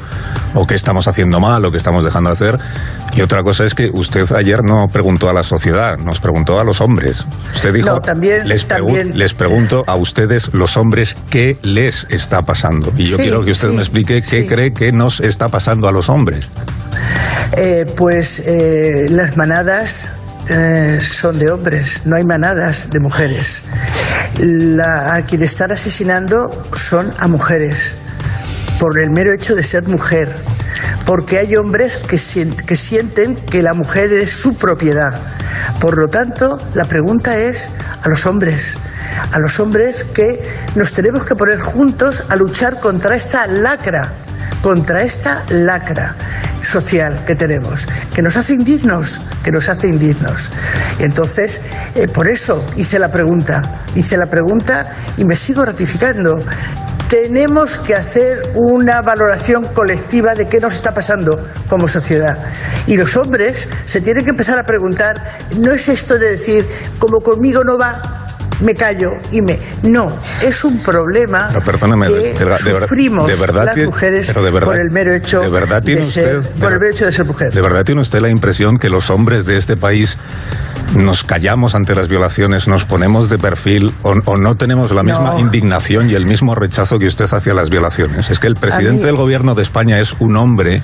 [0.54, 2.60] o qué estamos haciendo mal, o qué estamos dejando de hacer.
[3.16, 6.64] Y otra cosa es que usted ayer no preguntó a la sociedad, nos preguntó a
[6.64, 7.26] los hombres.
[7.56, 8.68] Usted dijo, también, les,
[9.14, 12.92] les pregunto a ustedes, los hombres, qué les está pasando pasando.
[12.98, 16.10] Y yo quiero que usted me explique qué cree que nos está pasando a los
[16.10, 16.46] hombres.
[17.56, 20.12] Eh, pues eh, las manadas
[20.50, 23.62] eh, son de hombres, no hay manadas de mujeres.
[24.38, 27.94] La, a quien están asesinando son a mujeres,
[28.78, 30.28] por el mero hecho de ser mujer,
[31.04, 35.20] porque hay hombres que, sienten que la mujer es su propiedad.
[35.80, 37.70] Por lo tanto, la pregunta es
[38.02, 38.78] a los hombres,
[39.32, 40.42] a los hombres que
[40.74, 44.12] nos tenemos que poner juntos a luchar contra esta lacra,
[44.62, 46.16] contra esta lacra
[46.62, 50.50] social que tenemos, que nos hace indignos, que nos hace indignos.
[51.00, 51.60] Y entonces,
[51.94, 56.42] eh, por eso hice la pregunta, hice la pregunta y me sigo ratificando.
[57.12, 62.38] Tenemos que hacer una valoración colectiva de qué nos está pasando como sociedad.
[62.86, 65.22] Y los hombres se tienen que empezar a preguntar,
[65.58, 66.66] no es esto de decir,
[66.98, 68.22] como conmigo no va,
[68.62, 69.60] me callo y me...
[69.82, 72.34] No, es un problema que
[72.80, 77.04] sufrimos las mujeres por el mero hecho de, verdad tiene ser, por el mero hecho
[77.04, 77.52] de ser mujer.
[77.52, 80.16] ¿De verdad tiene usted la impresión que los hombres de este país
[80.94, 86.10] nos callamos ante las violaciones, nos ponemos de perfil o, no tenemos la misma indignación
[86.10, 88.30] y el mismo rechazo que usted hacia las violaciones.
[88.30, 90.82] Es que el presidente del gobierno de España es un hombre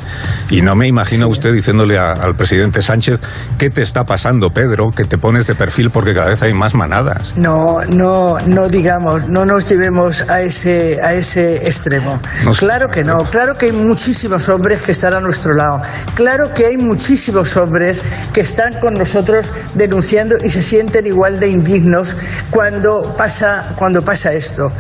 [0.51, 3.21] y no me imagino usted diciéndole al presidente Sánchez,
[3.59, 4.90] ¿qué te está pasando, Pedro?
[4.90, 7.37] Que te pones de perfil porque cada vez hay más manadas.
[7.37, 12.21] No, no, no digamos, no nos llevemos a ese, a ese extremo.
[12.59, 15.83] claro que no, claro que hay muchísimos hombres que están a nuestro lado.
[16.14, 21.49] Claro que hay muchísimos hombres que están con nosotros denunciando y se sienten igual de
[21.49, 22.17] indignos
[22.51, 24.73] cuando pasa, cuando pasa esto.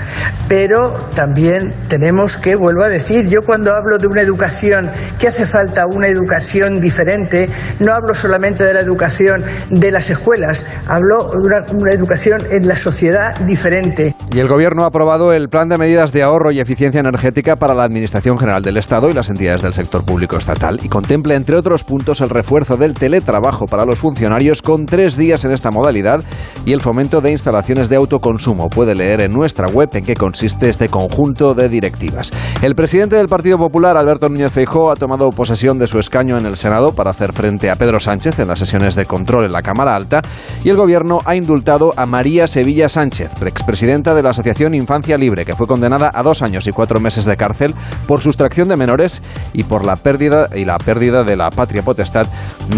[0.48, 5.46] Pero también tenemos que, vuelvo a decir, yo cuando hablo de una educación, que hace
[5.46, 7.50] falta una educación diferente,
[7.80, 12.68] no hablo solamente de la educación de las escuelas, hablo de una, una educación en
[12.68, 14.14] la sociedad diferente.
[14.32, 17.74] Y el Gobierno ha aprobado el Plan de Medidas de Ahorro y Eficiencia Energética para
[17.74, 21.56] la Administración General del Estado y las entidades del sector público estatal y contempla, entre
[21.56, 26.22] otros puntos, el refuerzo del teletrabajo para los funcionarios con tres días en esta modalidad
[26.66, 28.68] y el fomento de instalaciones de autoconsumo.
[28.68, 32.32] Puede leer en nuestra web en qué consiste este conjunto de directivas.
[32.62, 36.46] El presidente del Partido Popular, Alberto Núñez Feijóo, ha tomado posesión de su escaño en
[36.46, 39.62] el Senado para hacer frente a Pedro Sánchez en las sesiones de control en la
[39.62, 40.20] Cámara Alta
[40.64, 45.44] y el Gobierno ha indultado a María Sevilla Sánchez, expresidenta de la Asociación Infancia Libre,
[45.44, 47.74] que fue condenada a dos años y cuatro meses de cárcel
[48.06, 52.26] por sustracción de menores y por la pérdida y la pérdida de la patria potestad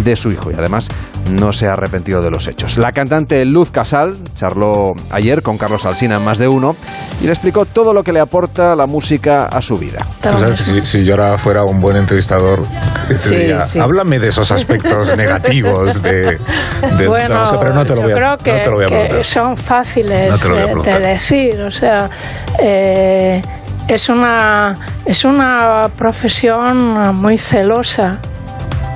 [0.04, 0.50] de su hijo.
[0.50, 0.88] Y además
[1.30, 2.77] no se ha arrepentido de los hechos.
[2.77, 6.75] La cantante Luz Casal charló ayer con Carlos Alsina en más de uno
[7.20, 10.05] y le explicó todo lo que le aporta la música a su vida.
[10.83, 12.64] si, yo ahora fuera un buen entrevistador,
[13.09, 16.38] te diría, háblame de esos aspectos negativos de,
[17.07, 20.31] bueno, pero no te lo voy a, creo que, son fáciles
[20.85, 22.11] de, decir, o sea,
[22.59, 23.42] eh,
[23.87, 28.18] es una es una profesión muy celosa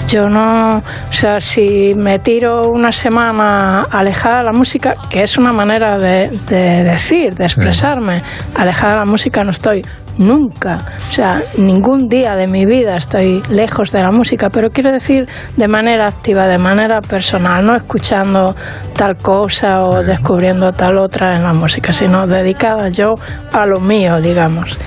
[0.06, 5.38] yo no, o sea, si me tiro una semana alejada de la música, que es
[5.38, 8.22] una manera de, decir, de expresarme,
[8.54, 9.84] alejada de la música no estoy
[10.18, 10.76] nunca,
[11.10, 15.26] o sea, ningún día de mi vida estoy lejos de la música, pero quiero decir
[15.56, 18.54] de manera activa, de manera personal, no escuchando
[18.96, 23.14] tal cosa o descubriendo tal otra en la música, sino dedicada yo
[23.52, 24.78] a lo mío, digamos.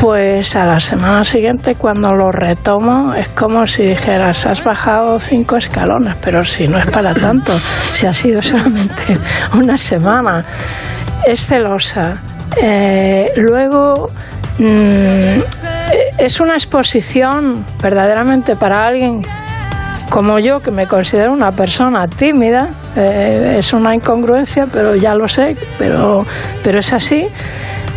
[0.00, 5.56] Pues a la semana siguiente cuando lo retomo es como si dijeras, has bajado cinco
[5.56, 7.52] escalones, pero si no es para tanto,
[7.92, 9.18] si ha sido solamente
[9.60, 10.42] una semana.
[11.26, 12.16] Es celosa.
[12.62, 14.08] Eh, luego,
[14.58, 15.38] mm,
[16.16, 19.20] es una exposición verdaderamente para alguien
[20.08, 25.28] como yo, que me considero una persona tímida, eh, es una incongruencia, pero ya lo
[25.28, 26.24] sé, pero,
[26.64, 27.26] pero es así.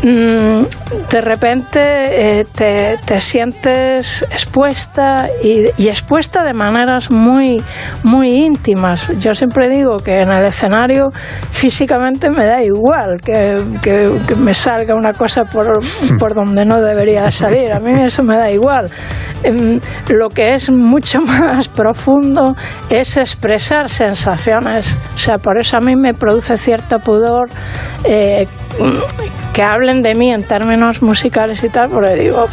[0.04, 0.64] Mm,
[1.10, 7.64] de repente eh, te, sientes expuesta y, expuesta de maneras muy,
[8.04, 9.08] muy íntimas.
[9.20, 11.10] Yo siempre digo que en el escenario
[11.52, 13.56] físicamente me da igual que,
[14.38, 15.80] me salga una cosa por,
[16.20, 17.72] por, donde no debería salir.
[17.72, 18.92] A mí eso me da igual.
[19.44, 22.58] Em, lo que es mucho más profundo
[22.90, 24.98] es expresar sensaciones.
[25.16, 27.48] O sea, por eso a mí me produce cierto pudor
[28.04, 28.48] eh,
[29.54, 32.48] que hablen de mí en términos musicales y tal, porque digo,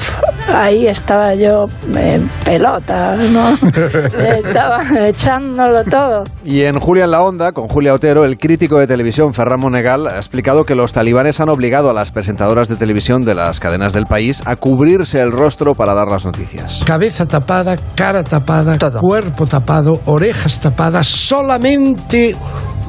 [0.52, 3.54] ahí estaba yo en pelota, ¿no?
[4.18, 6.24] estaba echándolo todo.
[6.44, 10.09] Y en Julia en la Onda, con Julia Otero, el crítico de televisión Ferran Monegal
[10.09, 13.94] ha explicado que los talibanes han obligado a las presentadoras de televisión de las cadenas
[13.94, 16.83] del país a cubrirse el rostro para dar las noticias.
[16.85, 22.37] Cabeza tapada, cara tapada, cuerpo tapado, orejas tapadas, solamente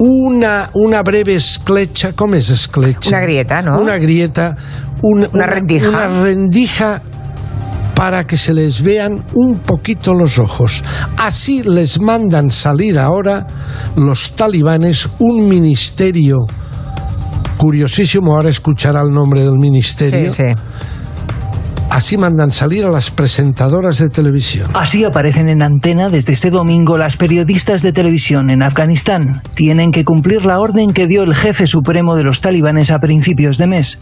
[0.01, 3.09] una, una breve esclecha, ¿cómo es esclecha?
[3.09, 3.79] Una grieta, ¿no?
[3.79, 4.55] Una grieta,
[5.03, 5.89] una, rendija.
[5.89, 7.01] Una rendija
[7.93, 10.83] para que se les vean un poquito los ojos.
[11.17, 13.45] Así les mandan salir ahora
[13.95, 16.37] los talibanes un ministerio
[17.57, 20.31] curiosísimo, ahora escuchará el nombre del ministerio.
[20.33, 20.61] Sí, sí
[21.91, 24.69] Así mandan salir a las presentadoras de televisión.
[24.73, 29.41] Así aparecen en antena desde este domingo las periodistas de televisión en Afganistán.
[29.55, 33.57] Tienen que cumplir la orden que dio el jefe supremo de los talibanes a principios
[33.57, 33.99] de mes.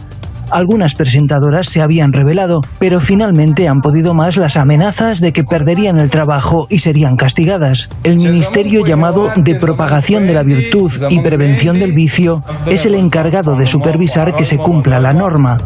[0.51, 5.99] Algunas presentadoras se habían revelado, pero finalmente han podido más las amenazas de que perderían
[5.99, 7.89] el trabajo y serían castigadas.
[8.03, 13.55] El ministerio llamado de propagación de la virtud y prevención del vicio es el encargado
[13.55, 15.57] de supervisar que se cumpla la norma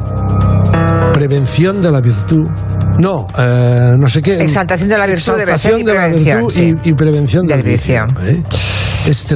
[1.13, 2.49] prevención de la virtud
[2.99, 4.41] No, eh, no sé qué.
[4.41, 6.79] Exaltación de la virtud, Exaltación y prevención.
[6.83, 8.05] y, prevención del, vicio.
[8.23, 8.43] ¿eh?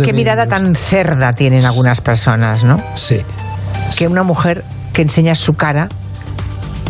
[0.04, 2.78] Qué mirada tan cerda tienen algunas personas, ¿no?
[2.96, 3.22] Sí.
[3.98, 4.64] Que una mujer
[4.94, 5.88] que enseña su cara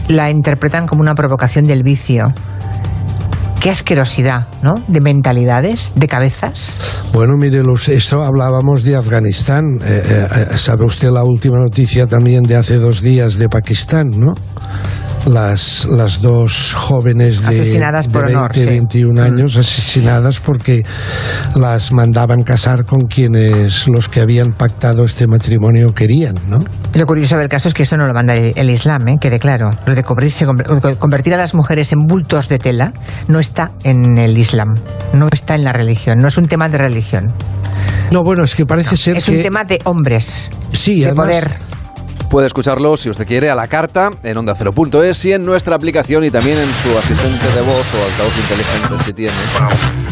[0.07, 2.33] la interpretan como una provocación del vicio.
[3.69, 4.75] Asquerosidad, ¿no?
[4.87, 7.01] De mentalidades, de cabezas.
[7.13, 9.79] Bueno, mire, eso hablábamos de Afganistán.
[9.83, 14.35] Eh, ¿Sabe usted la última noticia también de hace dos días de Pakistán, no?
[15.25, 19.59] Las, las dos jóvenes de, asesinadas por 20, 21 años mm.
[19.59, 20.83] asesinadas porque
[21.55, 26.59] las mandaban casar con quienes los que habían pactado este matrimonio querían, ¿no?
[26.93, 29.17] Lo curioso del caso es que eso no lo manda el, Islam, ¿eh?
[29.19, 29.69] quede claro.
[29.85, 32.93] Lo de convertir a las mujeres en bultos de tela
[33.27, 34.75] no está en el Islam,
[35.13, 37.33] no está en la religión, no es un tema de religión.
[38.11, 39.31] No, bueno, es que parece ser es que...
[39.31, 40.49] Es un tema de hombres.
[40.71, 41.57] Sí, de poder
[42.29, 44.53] Puede escucharlo, si usted quiere, a la carta en onda
[45.03, 49.03] es y en nuestra aplicación y también en su asistente de voz o altavoz inteligente
[49.05, 49.31] si tiene.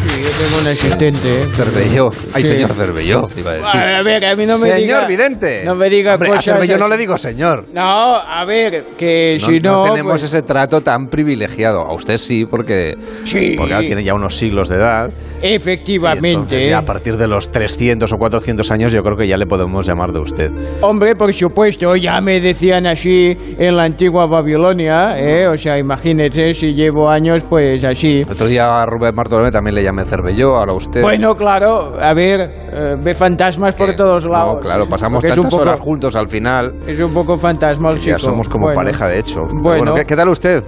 [0.06, 1.42] Sí, yo tengo un asistente.
[1.42, 1.46] ¿eh?
[1.56, 2.10] Cervelló.
[2.34, 3.82] Ay, señor Cervelló, iba a decir.
[3.82, 5.64] A ver, a mí no me Señor vidente.
[5.66, 6.48] No me diga Hombre, cosas...
[6.48, 7.66] A Cervelló no le digo señor.
[7.74, 9.86] No, a ver, que si no...
[9.86, 11.82] No tenemos pues- ese trato tan privilegiado.
[11.82, 12.94] A usted sí, porque...
[13.26, 13.56] Sí.
[13.58, 15.10] Porque tiene ya unos siglos de edad.
[15.42, 16.70] Efectivamente.
[16.70, 19.86] ya a partir de los 300 o 400 años yo creo que ya le podemos
[19.86, 20.52] llamar de usted.
[20.82, 25.48] Hombre, por supuesto, ya me decían así en la antigua Babilonia, ¿eh?
[25.48, 28.22] O sea, imagínese si llevo años, pues así.
[28.30, 31.02] otro día a Rubén Martolomé también le llamé Cervelló, ahora usted.
[31.02, 32.42] Bueno, claro, a ver,
[32.72, 34.58] eh, ve fantasmas por todos lados.
[34.58, 36.76] No, claro, pasamos tantas horas juntos al final.
[36.86, 39.42] Es un poco fantasma el Ya somos como pareja, de hecho.
[39.62, 40.64] Bueno, ¿qué, tal usted?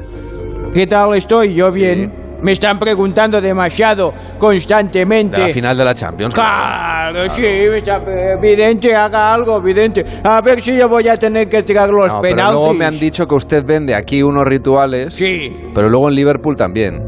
[0.74, 1.54] ¿Qué tal estoy?
[1.54, 2.27] Yo bien.
[2.42, 5.40] Me están preguntando demasiado constantemente.
[5.40, 6.34] la final de la Champions.
[6.34, 10.06] Claro, sí, evidente, haga algo, evidente.
[10.24, 12.36] A ver si yo voy a tener que tirar los penaltis.
[12.36, 15.14] Pero luego me han dicho que usted vende aquí unos rituales.
[15.14, 15.56] Sí.
[15.74, 17.02] Pero luego en Liverpool también.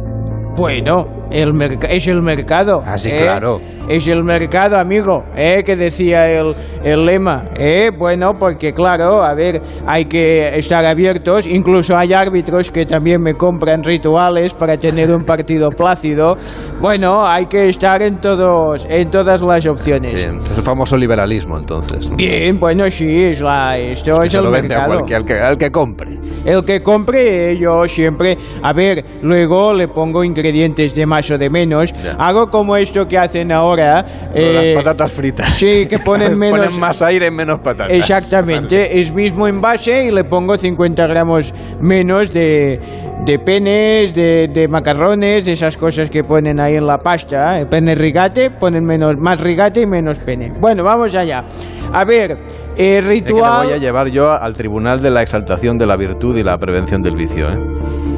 [0.56, 2.84] Bueno, el es el mercado.
[2.86, 3.22] Así, ah, ¿eh?
[3.22, 3.62] claro.
[3.88, 5.64] Es el mercado, amigo, ¿eh?
[5.66, 7.46] que decía el, el lema.
[7.58, 7.92] ¿eh?
[7.98, 11.48] Bueno, porque claro, a ver, hay que estar abiertos.
[11.48, 16.38] Incluso hay árbitros que también me compran rituales para tener un partido plácido.
[16.80, 20.12] Bueno, hay que estar en, todos, en todas las opciones.
[20.12, 22.16] Sí, es el famoso liberalismo, entonces.
[22.16, 25.00] Bien, bueno, sí, es la, esto es, el mercado.
[25.00, 26.18] al, que, al que compre.
[26.46, 28.38] El que compre, yo siempre.
[28.62, 31.92] A ver, luego le pongo ingredientes de más o de menos.
[32.18, 34.04] Hago como esto que hacen ahora.
[34.04, 35.48] las eh, patatas fritas.
[35.50, 36.60] Sí, que ponen menos.
[36.60, 37.92] ponen más aire en menos patatas.
[37.92, 39.00] Exactamente.
[39.00, 42.80] Es mismo envase y le pongo 50 gramos menos de,
[43.26, 47.60] de penes, de, de, macarrones, de esas cosas que ponen ahí en la pasta.
[47.60, 50.54] El pene rigate, ponen menos, más rigate y menos pene.
[50.60, 51.44] Bueno, vamos allá.
[51.92, 52.38] A ver,
[52.78, 53.62] el ritual.
[53.62, 56.58] Que voy a llevar yo al Tribunal de la Exaltación de la Virtud y la
[56.58, 57.50] Prevención del Vicio.
[57.50, 57.58] ¿eh?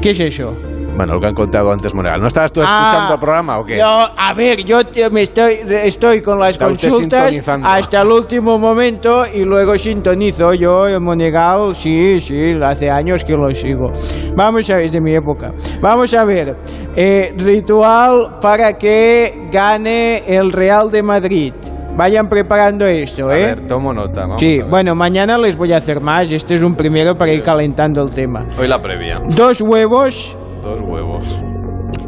[0.00, 0.71] ¿Qué es eso?
[0.96, 2.20] Bueno, lo que han contado antes Moreal.
[2.20, 3.78] ¿No estabas tú ah, escuchando el programa o qué?
[3.78, 9.42] No, a ver, yo me estoy, estoy con las consultas hasta el último momento y
[9.42, 10.52] luego sintonizo.
[10.54, 13.90] Yo, el Monegal, sí, sí, hace años que lo sigo.
[14.36, 15.52] Vamos a ver, es de mi época.
[15.80, 16.56] Vamos a ver,
[16.94, 21.54] eh, ritual para que gane el Real de Madrid.
[21.96, 23.44] Vayan preparando esto, ¿eh?
[23.44, 24.22] A ver, tomo nota.
[24.22, 26.30] Vamos sí, bueno, mañana les voy a hacer más.
[26.32, 28.46] Este es un primero para ir calentando el tema.
[28.58, 29.16] Hoy la previa.
[29.28, 31.40] Dos huevos Dos huevos.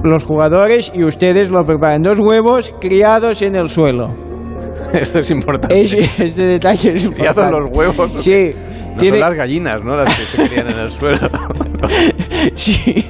[0.03, 2.03] Los jugadores y ustedes lo preparan.
[2.03, 4.15] Dos huevos criados en el suelo.
[4.93, 5.79] Esto es importante.
[5.81, 7.41] este detalle es importante.
[7.43, 8.23] Criados los huevos.
[8.23, 8.53] Sí.
[8.95, 9.97] No son las gallinas, ¿no?
[9.97, 11.29] Las que se crían en el suelo.
[12.55, 13.05] sí.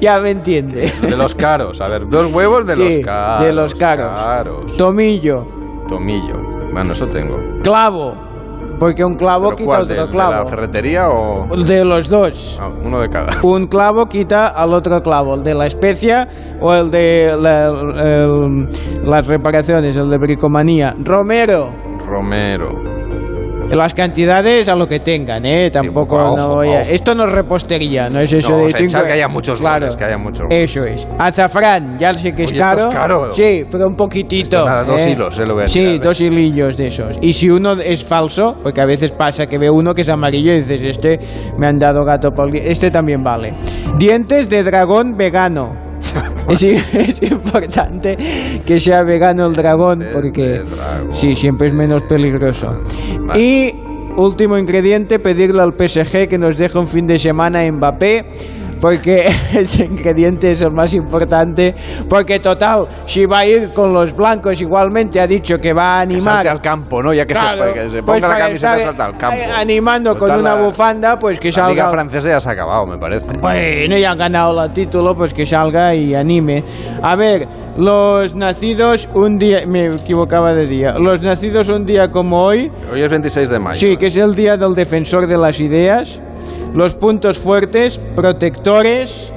[0.00, 0.92] Ya me entiende.
[1.00, 1.80] De los caros.
[1.80, 3.46] A ver, dos huevos de los caros.
[3.46, 4.76] De los caros.
[4.76, 5.46] Tomillo.
[5.88, 6.36] Tomillo.
[6.72, 7.36] Bueno, eso tengo.
[7.62, 8.23] Clavo.
[8.78, 10.32] Porque un clavo quita otro clavo.
[10.32, 11.56] ¿De la ferretería o...?
[11.56, 12.58] De los dos.
[12.60, 13.34] Ah, uno de cada.
[13.42, 16.28] Un clavo quita al otro clavo, el de la especia
[16.60, 17.36] o el de
[19.04, 20.94] las reparaciones, el de bricomanía.
[21.02, 21.70] Romero.
[22.06, 22.93] Romero.
[23.74, 25.70] Las cantidades a lo que tengan, ¿eh?
[25.70, 26.82] Tampoco no voy a...
[26.82, 29.02] Esto no es repostería, no es eso de cinco...
[29.04, 30.46] que haya muchos claro, que haya muchos.
[30.50, 31.08] Eso es.
[31.18, 32.88] Azafrán, ya sé que es caro.
[32.88, 33.32] Es caro.
[33.32, 34.64] Sí, pero un poquitito.
[34.64, 35.10] Nada, dos ¿eh?
[35.10, 37.18] hilos, eh, lo voy a Sí, dos hilillos de esos.
[37.20, 40.52] Y si uno es falso, porque a veces pasa que ve uno que es amarillo
[40.52, 41.18] y dices, este
[41.58, 42.54] me han dado gato por...
[42.54, 43.52] Este también vale.
[43.98, 45.83] Dientes de dragón vegano.
[46.48, 46.62] es,
[46.94, 48.16] es, importante
[48.64, 50.62] que sea vegano el dragón porque
[51.12, 52.82] sí, siempre es menos peligroso.
[53.34, 53.74] Y
[54.16, 58.26] último ingrediente, pedirle al PSG que nos deje un fin de semana en Mbappé
[58.84, 61.74] porque ese ingrediente es el más importante,
[62.06, 66.00] porque total, si va a ir con los blancos igualmente, ha dicho que va a
[66.02, 66.46] animar...
[66.46, 67.14] al campo, ¿no?
[67.14, 69.38] Ya que, se, pues ponga la camiseta salta al campo.
[69.56, 71.68] Animando con una bufanda, pues que salga...
[71.68, 73.32] La liga francesa ya se ha acabado, me parece.
[73.40, 76.62] Bueno, ya han ganado el título, pues que salga y anime.
[77.02, 79.60] A ver, los nacidos un día...
[79.66, 80.92] Me equivocaba de día.
[80.98, 82.70] Los nacidos un día como hoy...
[82.92, 83.80] Hoy es 26 de mayo.
[83.80, 86.20] Sí, que es el día del defensor de las ideas.
[86.72, 89.32] Los puntos fuertes, protectores,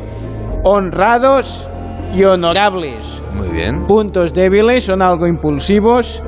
[0.63, 1.67] honrados
[2.13, 3.21] y honorables.
[3.33, 3.85] Muy bien.
[3.85, 6.23] Puntos débiles son algo impulsivos,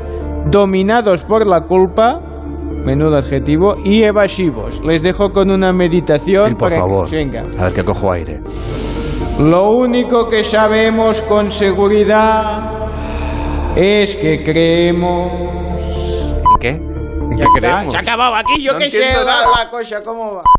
[0.52, 2.22] dominados por la culpa,
[2.86, 4.82] menudo adjetivo, y evasivos.
[4.84, 6.50] Les dejo con una meditación.
[6.50, 7.10] Sí, por favor.
[7.10, 7.46] Venga.
[7.58, 8.42] A ver que cojo aire.
[9.40, 12.90] Lo único que sabemos con seguridad
[13.76, 15.32] es que creemos.
[16.60, 16.82] ¿Qué?
[17.40, 17.92] ¿Qué creemos?
[17.92, 20.59] Se ha acabado aquí, yo que sé la, la cosa, ¿cómo va?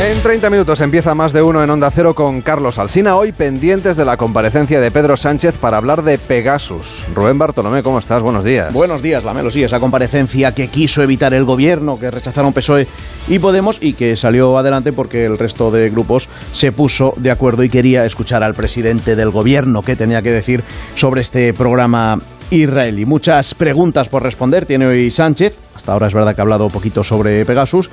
[0.00, 3.96] En 30 minutos empieza más de uno en Onda Cero con Carlos Alsina, hoy pendientes
[3.96, 7.04] de la comparecencia de Pedro Sánchez para hablar de Pegasus.
[7.12, 8.22] Rubén Bartolomé, ¿cómo estás?
[8.22, 8.72] Buenos días.
[8.72, 9.50] Buenos días, Lamelo.
[9.50, 12.86] Sí, esa comparecencia que quiso evitar el gobierno, que rechazaron PSOE
[13.26, 17.64] y Podemos y que salió adelante porque el resto de grupos se puso de acuerdo
[17.64, 20.62] y quería escuchar al presidente del gobierno que tenía que decir
[20.94, 23.04] sobre este programa israelí.
[23.04, 25.56] Muchas preguntas por responder tiene hoy Sánchez.
[25.74, 27.90] Hasta ahora es verdad que ha hablado poquito sobre Pegasus.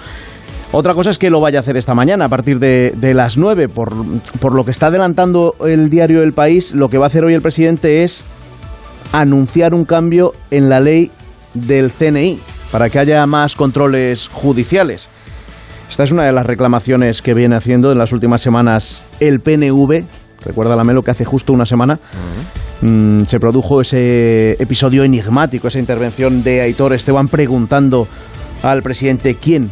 [0.77, 3.69] Otra cosa es que lo vaya a hacer esta mañana a partir de, las 9.
[3.69, 3.93] Por,
[4.41, 7.33] por lo que está adelantando el diario El País, lo que va a hacer hoy
[7.33, 8.25] el presidente es
[9.13, 11.11] anunciar un cambio en la ley
[11.53, 12.41] del CNI
[12.73, 15.07] para que haya más controles judiciales.
[15.89, 20.03] Esta es una de las reclamaciones que viene haciendo en las últimas semanas el PNV.
[20.43, 22.01] Recuerda la Melo que hace justo una semana
[22.81, 28.09] mm, se produjo ese episodio enigmático, esa intervención de Aitor Esteban preguntando
[28.61, 29.71] al presidente quién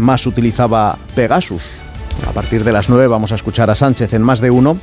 [0.00, 1.80] más utilizaba Pegasus.
[2.28, 4.76] A partir de las 9 vamos a escuchar a Sánchez en más de uno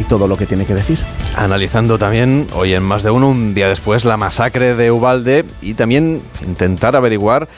[0.00, 0.98] y todo lo que tiene que decir.
[1.36, 5.74] Analizando también, hoy en más de uno, un día después, la masacre de Ubalde y
[5.74, 7.48] también intentar averiguar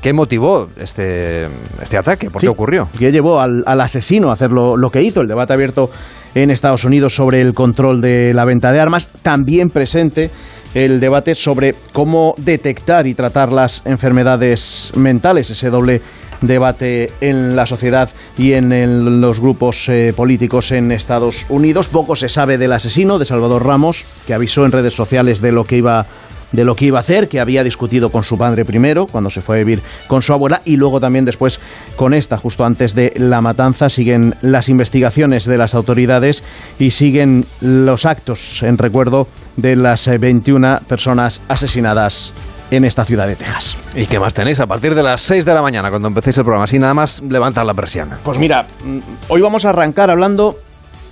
[0.00, 1.42] qué motivó este,
[1.80, 2.88] este ataque, por qué ocurrió.
[2.98, 5.20] ¿Qué llevó al, asesino a hacer lo, lo, que hizo?
[5.20, 5.90] El debate abierto
[6.34, 10.30] en Estados Unidos sobre el control de la venta de armas, también presente
[10.74, 16.00] el debate sobre cómo detectar y tratar las enfermedades mentales, ese doble
[16.42, 21.88] debate en la sociedad y en, los grupos eh, políticos en Estados Unidos.
[21.88, 25.64] Poco se sabe del asesino, de Salvador Ramos, que avisó en redes sociales de lo
[25.64, 26.06] que iba
[26.52, 29.40] de lo que iba a hacer, que había discutido con su padre primero, cuando se
[29.40, 31.60] fue a vivir con su abuela, y luego también después
[31.96, 33.88] con esta, justo antes de la matanza.
[33.88, 36.44] Siguen las investigaciones de las autoridades
[36.78, 39.26] y siguen los actos en recuerdo
[39.56, 42.32] de las 21 personas asesinadas
[42.72, 43.76] en esta ciudad de Texas.
[43.94, 46.44] ¿Y qué más tenéis a partir de las 6 de la mañana cuando empecéis el
[46.44, 46.64] programa?
[46.64, 48.10] Así nada más levantar la presión.
[48.22, 50.56] Pues mira, mm, hoy vamos a arrancar hablando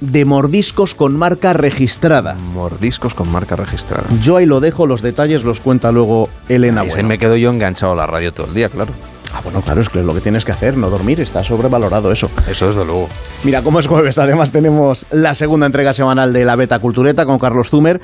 [0.01, 2.35] de mordiscos con marca registrada.
[2.55, 4.05] Mordiscos con marca registrada.
[4.23, 6.83] Yo ahí lo dejo, los detalles los cuenta luego Elena.
[6.87, 8.94] Y me quedo yo enganchado a la radio todo el día, claro.
[9.35, 12.11] Ah, bueno, claro, es que es lo que tienes que hacer, no dormir, está sobrevalorado
[12.11, 12.31] eso.
[12.51, 13.09] Eso desde luego.
[13.44, 17.38] Mira, como es jueves, además tenemos la segunda entrega semanal de la Beta Cultureta con
[17.38, 18.01] Carlos Zumer.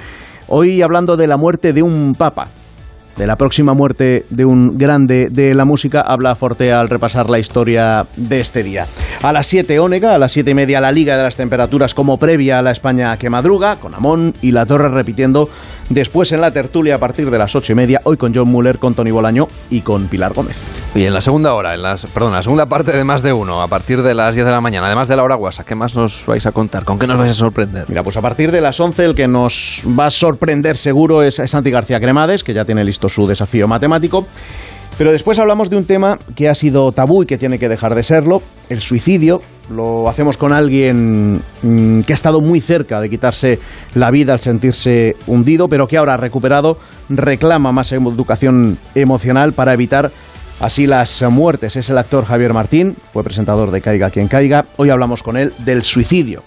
[0.47, 2.49] Hoy hablando de la muerte de un papa
[3.17, 7.39] de la próxima muerte de un grande de la música, habla Fortea al repasar la
[7.39, 8.87] historia de este día.
[9.23, 12.19] A las 7 Ónega, a las 7 y media la Liga de las Temperaturas como
[12.19, 15.49] previa a la España que madruga, con Amón y La Torre repitiendo
[15.89, 18.79] después en la tertulia a partir de las 8 y media, hoy con John Muller,
[18.79, 20.86] con Tony Bolaño y con Pilar Gómez.
[20.97, 23.61] Y en la segunda hora, en las, perdón, la segunda parte de más de uno,
[23.61, 25.95] a partir de las 10 de la mañana, además de la hora guasa, ¿qué más
[25.95, 26.85] nos vais a contar?
[26.85, 27.85] ¿Con qué nos vais a sorprender?
[27.89, 31.35] Mira, pues a partir de las 11 el que nos va a sorprender seguro es
[31.35, 34.27] Santi García Cremades, que ya tiene listo su desafío matemático.
[34.97, 37.95] Pero después hablamos de un tema que ha sido tabú y que tiene que dejar
[37.95, 39.43] de serlo, el suicidio.
[39.69, 43.59] Lo hacemos con alguien mm, que ha estado muy cerca de quitarse
[43.95, 46.79] la vida al sentirse hundido, pero que ahora recuperado,
[47.11, 50.11] reclama más educación emocional para evitar
[50.61, 51.77] así las muertes.
[51.77, 54.67] Es el actor Javier Martín, fue presentador de Caiga quien caiga.
[54.77, 56.43] Hoy hablamos con él del suicidio.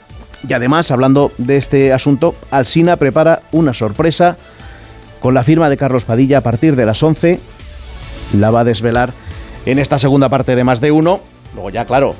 [0.47, 4.37] Y además, hablando de este asunto, Alsina prepara una sorpresa
[5.19, 7.39] con la firma de Carlos Padilla a partir de las 11.
[8.37, 9.11] La va a desvelar
[9.65, 11.19] en esta segunda parte de Más de Uno.
[11.53, 12.15] Luego ya, claro,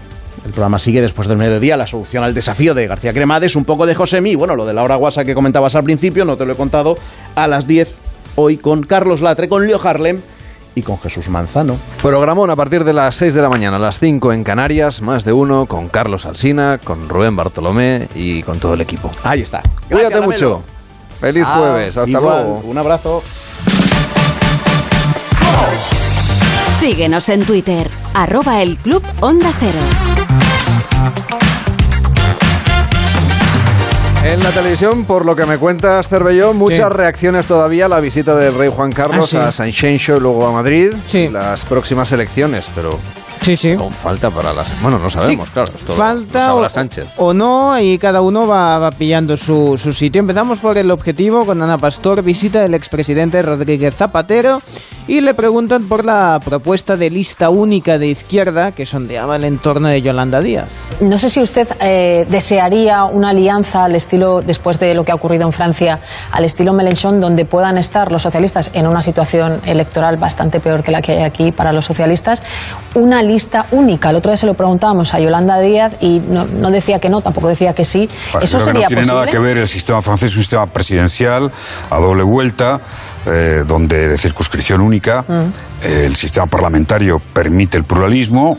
[0.46, 3.86] el programa sigue después del mediodía, la solución al desafío de García Cremades, un poco
[3.86, 6.54] de Josemi, bueno, lo de la hora guasa que comentabas al principio, no te lo
[6.54, 6.98] he contado,
[7.36, 7.94] a las 10
[8.36, 10.22] hoy con Carlos Latre, con Leo Harlem
[10.80, 11.78] y con Jesús Manzano.
[12.02, 15.24] Programón a partir de las 6 de la mañana, a las 5 en Canarias, más
[15.26, 19.12] de uno, con Carlos Alsina, con Rubén Bartolomé y con todo el equipo.
[19.24, 19.62] Ahí está.
[19.90, 20.62] Cuídate mucho.
[21.20, 21.98] Feliz Ah, jueves.
[21.98, 22.44] Hasta igual.
[22.44, 22.62] luego.
[22.64, 23.22] Un abrazo.
[26.80, 31.39] Síguenos en Twitter, arroba el Club Onda Cero.
[34.32, 36.94] En la televisión, por lo que me cuentas, Cervelló, muchas Sí.
[36.98, 39.38] reacciones todavía a la visita del rey Juan Carlos Ah, sí.
[39.38, 39.68] a San
[40.18, 40.94] y luego a Madrid.
[41.08, 41.30] Sí.
[41.30, 43.00] Las próximas elecciones, pero
[43.42, 43.72] Sí, sí.
[43.72, 44.82] aún falta para las...
[44.82, 45.72] Bueno, no sabemos, Sí, claro.
[45.74, 47.08] Esto Falta lo sabrá o, Sánchez.
[47.18, 50.20] o no, y cada uno va, va pillando su, su sitio.
[50.20, 54.62] Empezamos por el objetivo con Ana Pastor, visita del expresidente Rodríguez Zapatero,
[55.08, 59.88] y le preguntan por la propuesta de lista única de izquierda que sondeaba el entorno
[59.88, 60.68] de Yolanda Díaz.
[61.02, 65.16] No sé si usted eh, desearía una alianza al estilo, después de lo que ha
[65.16, 66.00] ocurrido en Francia,
[66.32, 70.92] al estilo Mélenchon, donde puedan estar los socialistas en una situación electoral bastante peor que
[70.92, 72.44] la que hay aquí para los socialistas,
[72.94, 74.10] una lista única.
[74.10, 77.22] El otro día se lo preguntábamos a Yolanda Díaz y no, no decía que no,
[77.22, 78.10] tampoco decía que sí.
[78.32, 79.20] Bueno, ¿Eso que sería no tiene posible?
[79.22, 81.52] nada que ver el sistema francés, un sistema presidencial
[81.90, 82.80] a doble vuelta,
[83.26, 85.24] eh, donde de circunscripción única.
[85.28, 85.86] Mm.
[85.86, 88.58] El sistema parlamentario permite el pluralismo.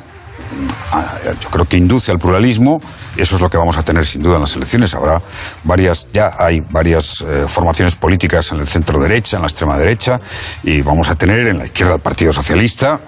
[0.92, 1.04] Ah,
[1.40, 2.80] Yo creo que induce al pluralismo
[3.16, 4.94] eso es lo que vamos a tener sin duda en las elecciones.
[4.94, 5.20] Habrá
[5.64, 10.18] varias, ya hay varias eh, formaciones políticas en el centro derecha, en la extrema derecha
[10.62, 13.00] y vamos a tener en la izquierda el Partido Socialista,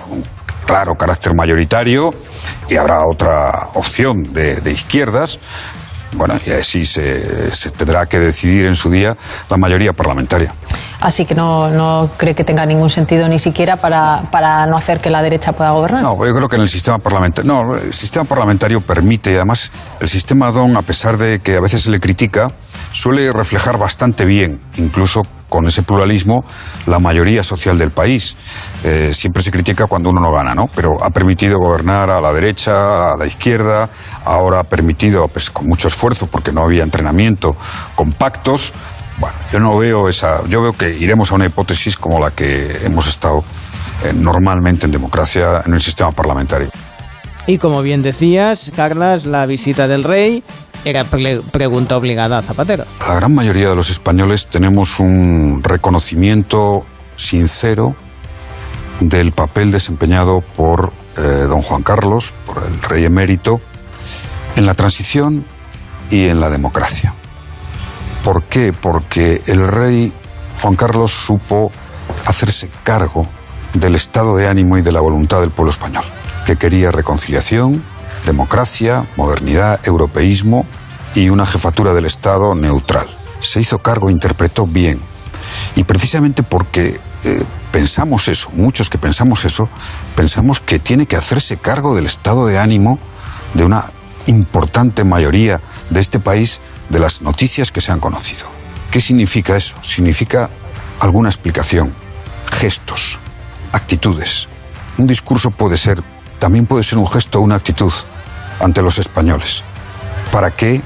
[0.66, 2.10] claro carácter mayoritario
[2.68, 5.38] y habrá otra opción de, de izquierdas.
[6.14, 9.16] Bueno, y así se, se tendrá que decidir en su día
[9.48, 10.52] la mayoría parlamentaria.
[11.00, 15.00] Así que no, no cree que tenga ningún sentido ni siquiera para, para no hacer
[15.00, 16.02] que la derecha pueda gobernar.
[16.02, 20.08] No, yo creo que en el sistema parlamentario, no, el sistema parlamentario permite, además, el
[20.08, 22.52] sistema DON, a pesar de que a veces se le critica,
[22.92, 25.22] suele reflejar bastante bien, incluso
[25.53, 26.46] con ese pluralismo,
[26.86, 28.34] la mayoría social del país.
[28.84, 30.64] Eh, siempre se critica cuando uno no gana, ¿no?
[30.74, 33.90] Pero ha permitido gobernar a la derecha, a la izquierda,
[34.24, 37.55] ahora ha permitido, pues con mucho esfuerzo, porque no había entrenamiento,
[37.94, 38.72] con pactos.
[39.18, 40.42] Bueno, yo no veo esa.
[40.48, 43.44] Yo veo que iremos a una hipótesis como la que hemos estado
[44.05, 46.70] eh, normalmente en democracia en el sistema parlamentario.
[47.46, 50.44] Y como bien decías, Carlas, la visita del rey
[50.85, 52.85] era pre- pregunta obligada a Zapatero.
[53.07, 56.85] La gran mayoría de los españoles tenemos un reconocimiento
[57.16, 57.95] sincero
[59.01, 63.61] del papel desempeñado por eh, don Juan Carlos, por el rey emérito,
[64.57, 65.45] en la transición
[66.11, 67.14] y en la democracia.
[68.24, 68.72] ¿Por qué?
[68.72, 70.12] Porque el rey
[70.61, 71.72] Juan Carlos supo
[72.26, 73.26] hacerse cargo
[73.74, 76.05] del estado de ánimo y de la voluntad del pueblo español,
[76.47, 77.83] que quería reconciliación,
[78.27, 80.66] democracia, modernidad, europeísmo
[81.14, 83.07] y una jefatura del Estado neutral.
[83.41, 85.01] Se hizo cargo, interpretó bien.
[85.77, 89.68] Y precisamente porque eh, pensamos eso, muchos que pensamos eso,
[90.14, 92.99] pensamos que tiene que hacerse cargo del estado de ánimo
[93.55, 93.91] de una
[94.27, 95.61] importante mayoría
[95.91, 98.47] de este país de las noticias que se han conocido.
[98.91, 99.77] ¿Qué significa eso?
[99.83, 100.51] Significa
[101.01, 101.93] alguna explicación,
[102.51, 103.18] gestos,
[103.73, 104.49] actitudes.
[104.99, 106.03] Un discurso puede ser,
[106.43, 107.93] también puede ser un gesto o una actitud
[108.59, 109.62] ante los españoles,
[110.32, 110.80] para que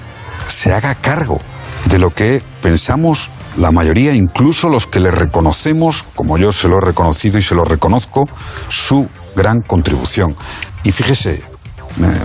[0.48, 1.40] se haga cargo
[1.86, 6.76] de lo que pensamos la mayoría, incluso los que le reconocemos, como yo se lo
[6.76, 8.28] he reconocido y se lo reconozco,
[8.68, 10.36] su gran contribución.
[10.84, 11.42] Y fíjese,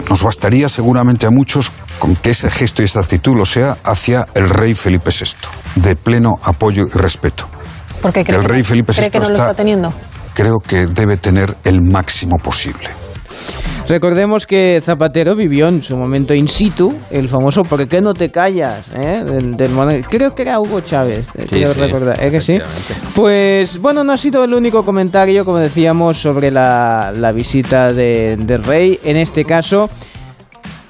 [0.09, 4.27] nos bastaría seguramente a muchos con que ese gesto y esa actitud lo sea hacia
[4.33, 7.47] el rey Felipe VI, de pleno apoyo y respeto.
[8.01, 9.93] Porque el rey Felipe cree VI que no lo está- está teniendo.
[10.33, 12.89] Creo que debe tener el máximo posible.
[13.91, 18.31] Recordemos que Zapatero vivió en su momento in situ el famoso ¿por qué no te
[18.31, 18.89] callas?
[18.95, 19.21] eh?
[19.25, 22.57] Del, del Creo que era Hugo Chávez, eh, Sí, creo sí, recordar, ¿eh que sí?
[23.13, 28.37] Pues bueno, no ha sido el único comentario, como decíamos, sobre la, la visita de-
[28.37, 28.97] del rey.
[29.03, 29.89] En este caso,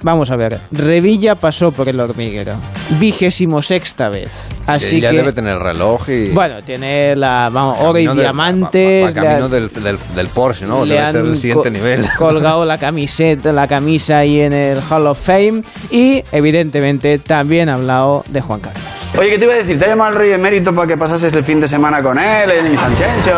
[0.02, 2.54] vamos a ver, Revilla pasó por el hormiguero,
[2.98, 4.48] vigésimo sexta vez.
[4.66, 5.16] Así ya que...
[5.16, 6.30] debe tener reloj y...
[6.30, 9.06] Bueno, tiene la vamos, oro y diamantes.
[9.06, 10.84] le camino han- del, del, del Porsche, ¿no?
[10.84, 12.06] le Debe ser el siguiente co- nivel.
[12.18, 17.74] colgado la camiseta, la camisa ahí en el Hall of Fame y evidentemente también ha
[17.74, 18.82] hablado de Juan Carlos.
[19.18, 19.78] Oye, ¿qué te iba a decir?
[19.78, 22.50] ¿Te ha llamado el rey emérito para que pasases el fin de semana con él
[22.50, 23.34] en San Chensio?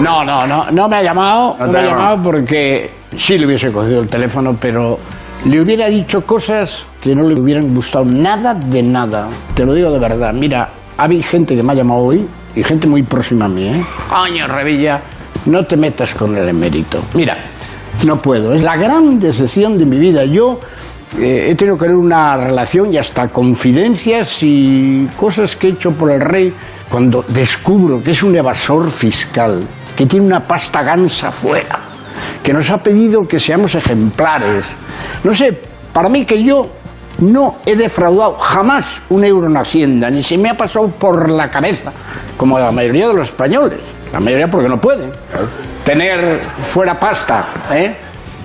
[0.00, 3.36] No, no, no, no me ha llamado, No no, te me ha llamado porque sí
[3.36, 4.98] le hubiese cogido el teléfono, pero
[5.46, 9.28] le hubiera dicho cosas que no le hubieran gustado nada de nada.
[9.54, 10.32] Te lo digo de verdad.
[10.32, 13.84] Mira, hay gente que me ha llamado hoy y gente muy próxima a mí, ¿eh?
[14.10, 15.00] Coño, Revilla,
[15.46, 17.02] no te metas con el emérito.
[17.14, 17.36] Mira,
[18.04, 18.52] no puedo.
[18.52, 20.24] Es la gran decepción de mi vida.
[20.24, 20.58] Yo
[21.18, 25.92] eh, he tenido que tener una relación y hasta confidencias y cosas que he hecho
[25.92, 26.52] por el rey
[26.88, 29.62] cuando descubro que es un evasor fiscal,
[29.96, 31.78] que tiene una pasta gansa fuera,
[32.42, 34.76] que nos ha pedido que seamos ejemplares.
[35.24, 35.58] No sé,
[35.92, 36.68] para mí que yo
[37.20, 41.48] no he defraudado jamás un euro en Hacienda, ni se me ha pasado por la
[41.48, 41.92] cabeza,
[42.36, 43.80] como la mayoría de los españoles,
[44.12, 45.10] la mayoría porque no pueden,
[45.84, 47.96] tener fuera pasta, ¿eh?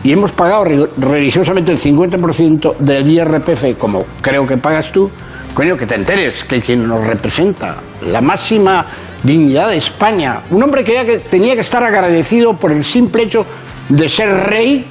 [0.03, 0.65] y hemos pagado
[0.97, 5.09] religiosamente el 50% del IRPF, como creo que pagas tú,
[5.53, 7.76] coño, que te enteres que quien nos representa,
[8.07, 8.86] la máxima
[9.24, 13.45] dignidad de España, un hombre que, tenía que estar agradecido por el simple hecho
[13.89, 14.86] de ser rey,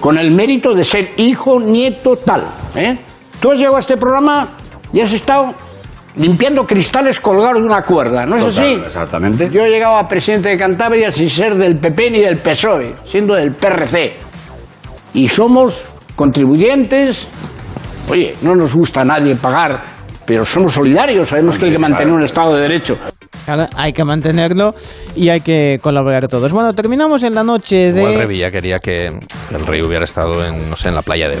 [0.00, 2.44] con el mérito de ser hijo, nieto, tal.
[2.76, 2.96] ¿eh?
[3.40, 4.48] Tú has llegado a este programa
[4.92, 5.54] y has estado
[6.16, 8.78] limpiando cristales colgados de una cuerda, ¿no es así?
[8.84, 9.50] Exactamente.
[9.50, 13.34] Yo he llegado a presidente de Cantabria sin ser del PP ni del PSOE, siendo
[13.34, 14.28] del PRC
[15.14, 17.28] y somos contribuyentes.
[18.10, 19.80] Oye, no nos gusta a nadie pagar,
[20.24, 22.94] pero somos solidarios, sabemos que hay que mantener un Estado de Derecho.
[23.76, 24.74] Hay que mantenerlo
[25.16, 26.52] y hay que colaborar todos.
[26.52, 28.00] Bueno, terminamos en la noche de...
[28.00, 31.36] Igual Revilla quería que el rey hubiera estado en, no sé, en la playa de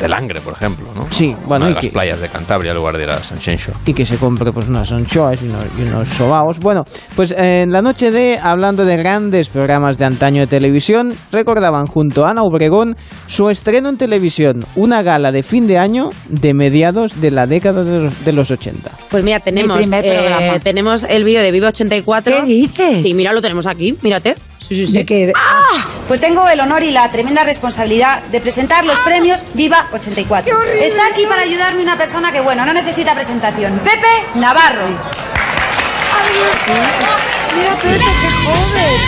[0.00, 1.06] de Langre, por ejemplo, ¿no?
[1.10, 3.72] Sí, bueno, Una de y las que, playas de Cantabria, en lugar de la Sanxenxo.
[3.86, 6.58] y que se compre pues unas anchoas y unos, y unos sobaos.
[6.58, 6.84] Bueno,
[7.14, 12.24] pues en la noche de, hablando de grandes programas de antaño de televisión, recordaban junto
[12.24, 17.20] a Ana Obregón su estreno en televisión, una gala de fin de año de mediados
[17.20, 18.90] de la década de los, de los 80.
[19.10, 22.36] Pues mira, tenemos, eh, tenemos el vídeo de Viva 84.
[22.36, 23.02] ¿Qué dices?
[23.02, 24.34] Sí, mira, lo tenemos aquí, mírate.
[24.66, 24.92] Sí, sí, sí.
[24.94, 25.32] ¿De qué?
[25.36, 25.84] ¡Ah!
[26.08, 30.62] Pues tengo el honor y la tremenda responsabilidad de presentar los premios Viva 84.
[30.62, 33.78] Está aquí para ayudarme una persona que, bueno, no necesita presentación.
[33.80, 34.86] Pepe Navarro.
[37.56, 39.00] Mira, Pepe, qué joven.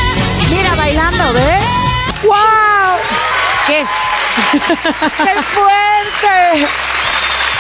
[0.51, 1.43] Mira, bailando, ¿ves?
[2.23, 2.99] ¡Wow!
[3.67, 3.85] ¿Qué?
[5.25, 6.67] ¡Qué fuerte!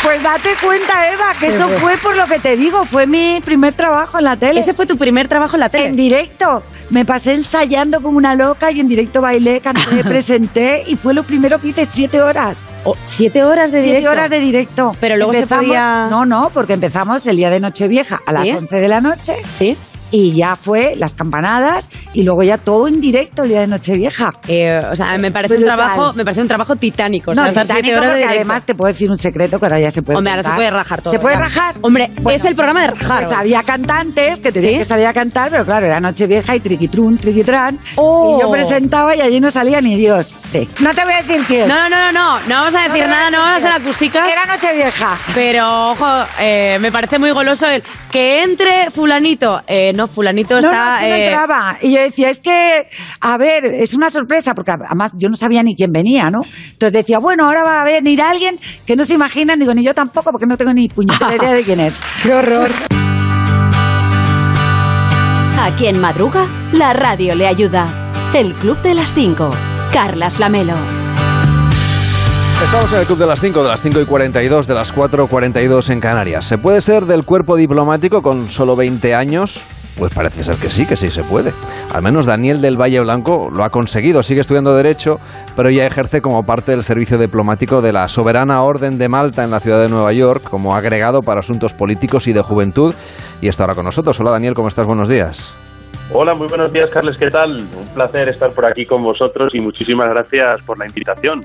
[0.02, 3.74] Pues date cuenta, Eva, que eso fue por lo que te digo, fue mi primer
[3.74, 4.60] trabajo en la tele.
[4.60, 5.86] ¿Ese fue tu primer trabajo en la tele?
[5.86, 6.62] En directo.
[6.90, 11.24] Me pasé ensayando como una loca y en directo bailé, canté, presenté y fue lo
[11.24, 12.60] primero que hice, siete horas.
[12.84, 14.10] Oh, ¿Siete horas de Siete directo?
[14.12, 14.96] horas de directo.
[15.00, 18.44] Pero luego se Empezamos- podía- No, no, porque empezamos el día de Nochevieja a las
[18.44, 18.52] ¿Sí?
[18.52, 19.34] 11 de la noche.
[19.50, 19.76] Sí.
[20.10, 24.32] Y ya fue las campanadas y luego ya todo en directo el día de Nochevieja.
[24.48, 27.32] Eh, o sea, me parece un trabajo, me parece un trabajo titánico.
[27.32, 29.66] o No, sea, estar siete titánico horas porque además te puedo decir un secreto que
[29.66, 31.12] ahora ya se puede Hombre, ahora se puede rajar todo.
[31.12, 31.40] ¿Se puede ya.
[31.42, 31.74] rajar?
[31.82, 33.24] Hombre, Bueno, es el programa de rajar.
[33.24, 34.78] Pues había cantantes que tenían ¿Sí?
[34.78, 37.78] que salir a cantar, pero claro, era Nochevieja y triquitrún, triquitrán.
[37.96, 38.36] Oh.
[38.38, 40.26] Y yo presentaba y allí no salía ni Dios.
[40.26, 40.68] Sí.
[40.80, 41.68] No te voy a decir quién.
[41.68, 44.28] No, no, no, no, no, no vamos a decir nada, no vamos a hacer acústicas.
[44.30, 45.16] Era Nochevieja.
[45.34, 46.06] Pero, ojo,
[46.40, 49.60] eh, me parece muy goloso el que entre fulanito.
[49.66, 50.70] Eh, no, fulanito No, está...
[50.70, 51.76] no, es que no eh, entraba.
[51.82, 52.86] Y yo decía, es que,
[53.20, 56.40] a ver, es una sorpresa, porque además yo no sabía ni quién venía, ¿no?
[56.72, 59.58] Entonces decía, bueno, ahora va a venir alguien que no se imaginan.
[59.58, 62.00] Digo, ni yo tampoco, porque no tengo ni puñetera idea de quién es.
[62.22, 62.70] ¡Qué horror!
[65.60, 68.12] A quien madruga, la radio le ayuda.
[68.32, 69.50] El Club de las 5.
[69.92, 70.74] Carlas Lamelo.
[72.62, 75.90] Estamos en el Club de las 5, de las 5 y 42, de las 4.42
[75.90, 76.44] en Canarias.
[76.44, 79.60] ¿Se puede ser del cuerpo diplomático con solo 20 años?
[79.98, 81.52] Pues parece ser que sí, que sí se puede.
[81.92, 84.22] Al menos Daniel del Valle Blanco lo ha conseguido.
[84.22, 85.18] Sigue estudiando Derecho,
[85.56, 89.50] pero ya ejerce como parte del servicio diplomático de la Soberana Orden de Malta en
[89.50, 92.94] la ciudad de Nueva York, como agregado para asuntos políticos y de juventud.
[93.40, 94.20] Y está ahora con nosotros.
[94.20, 94.86] Hola Daniel, ¿cómo estás?
[94.86, 95.52] Buenos días.
[96.10, 97.16] Hola, muy buenos días, Carles.
[97.18, 97.56] ¿Qué tal?
[97.58, 101.40] Un placer estar por aquí con vosotros y muchísimas gracias por la invitación.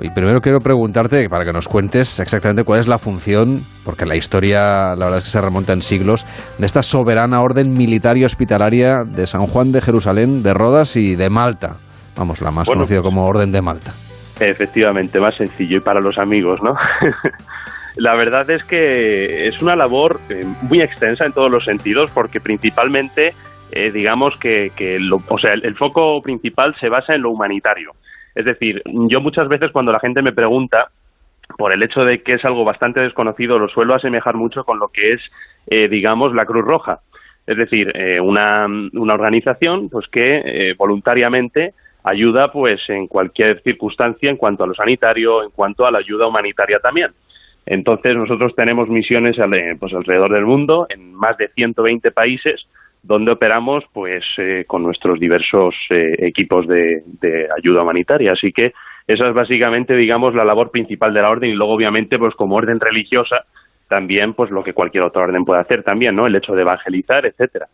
[0.00, 4.16] Y primero quiero preguntarte, para que nos cuentes exactamente cuál es la función, porque la
[4.16, 6.26] historia, la verdad es que se remonta en siglos,
[6.58, 11.14] de esta soberana orden militar y hospitalaria de San Juan de Jerusalén, de Rodas y
[11.14, 11.76] de Malta.
[12.16, 12.80] Vamos, la más Bueno.
[12.80, 13.92] conocida como Orden de Malta.
[14.40, 16.74] Efectivamente, más sencillo y para los amigos, ¿no?
[17.96, 22.40] la verdad es que es una labor eh, muy extensa en todos los sentidos, porque
[22.40, 23.32] principalmente,
[23.70, 27.30] eh, digamos que, que lo- o sea, el, el foco principal se basa en lo
[27.30, 27.92] humanitario.
[28.34, 30.88] Es decir, yo muchas veces cuando la gente me pregunta
[31.58, 34.88] por el hecho de que es algo bastante desconocido, lo suelo asemejar mucho con lo
[34.88, 35.20] que es,
[35.66, 37.00] eh, digamos, la Cruz Roja.
[37.46, 44.30] Es decir, eh, una, una organización pues que eh, voluntariamente ayuda pues en cualquier circunstancia
[44.30, 47.10] en cuanto a lo sanitario, en cuanto a la ayuda humanitaria también.
[47.66, 52.66] Entonces nosotros tenemos misiones ale- pues alrededor del mundo en más de 120 países
[53.04, 58.32] donde operamos pues eh, con nuestros diversos eh, equipos de, de ayuda humanitaria.
[58.32, 58.72] Así que
[59.06, 62.56] esa es básicamente, digamos, la labor principal de la orden y luego, obviamente, pues como
[62.56, 63.44] orden religiosa,
[63.88, 66.26] también pues lo que cualquier otra orden puede hacer también, ¿no?
[66.26, 67.66] El hecho de evangelizar, etcétera.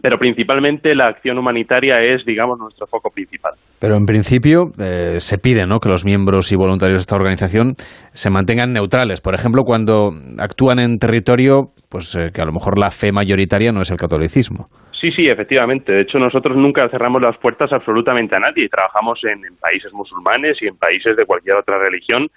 [0.00, 3.52] Pero principalmente la acción humanitaria es, digamos, nuestro foco principal.
[3.80, 5.78] Pero en principio eh, se pide ¿no?
[5.80, 7.74] que los miembros y voluntarios de esta organización
[8.12, 9.20] se mantengan neutrales.
[9.20, 13.72] Por ejemplo, cuando actúan en territorio, pues eh, que a lo mejor la fe mayoritaria
[13.72, 14.68] no es el catolicismo.
[15.02, 15.92] Sí, sí, efectivamente.
[15.92, 18.68] De hecho, nosotros nunca cerramos las puertas absolutamente a nadie.
[18.68, 22.28] Trabajamos en, países musulmanes y en países de cualquier otra religión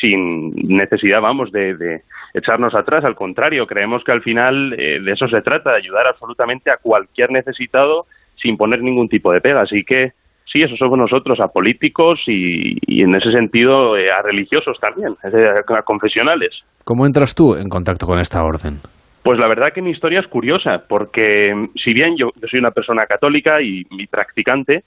[0.00, 2.02] sin necesidad, vamos, de,
[2.34, 3.04] echarnos atrás.
[3.04, 6.78] Al contrario, creemos que al final eh, de eso se trata, de ayudar absolutamente a
[6.78, 9.62] cualquier necesitado sin poner ningún tipo de pega.
[9.62, 10.12] Así que
[10.44, 15.82] sí, eso somos nosotros, a políticos y, en ese sentido eh, a religiosos también, a
[15.82, 16.62] confesionales.
[16.84, 18.80] ¿Cómo entras tú en contacto con esta orden?
[19.24, 23.06] Pues la verdad que mi historia es curiosa, porque si bien yo, soy una persona
[23.06, 24.84] católica y, practicante,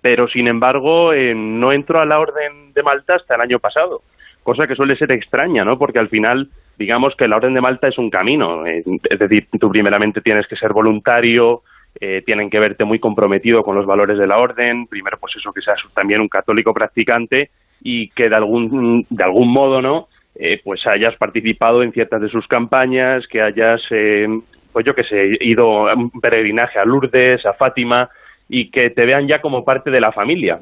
[0.00, 4.00] pero sin embargo eh, no entro a la Orden de Malta hasta el año pasado,
[4.48, 5.76] cosa que suele ser extraña, ¿no?
[5.78, 9.46] Porque al final, digamos que la Orden de Malta es un camino, eh, es decir,
[9.60, 11.60] tú primeramente tienes que ser voluntario,
[12.00, 15.52] eh, tienen que verte muy comprometido con los valores de la Orden, primero pues eso
[15.52, 17.50] que seas también un católico practicante
[17.82, 22.30] y que de algún, de algún modo, ¿no?, eh, pues hayas participado en ciertas de
[22.30, 24.26] sus campañas, que hayas, eh,
[24.72, 28.08] pues yo que sé, ido a un peregrinaje a Lourdes, a Fátima,
[28.48, 30.60] y que te vean ya como parte de la familia.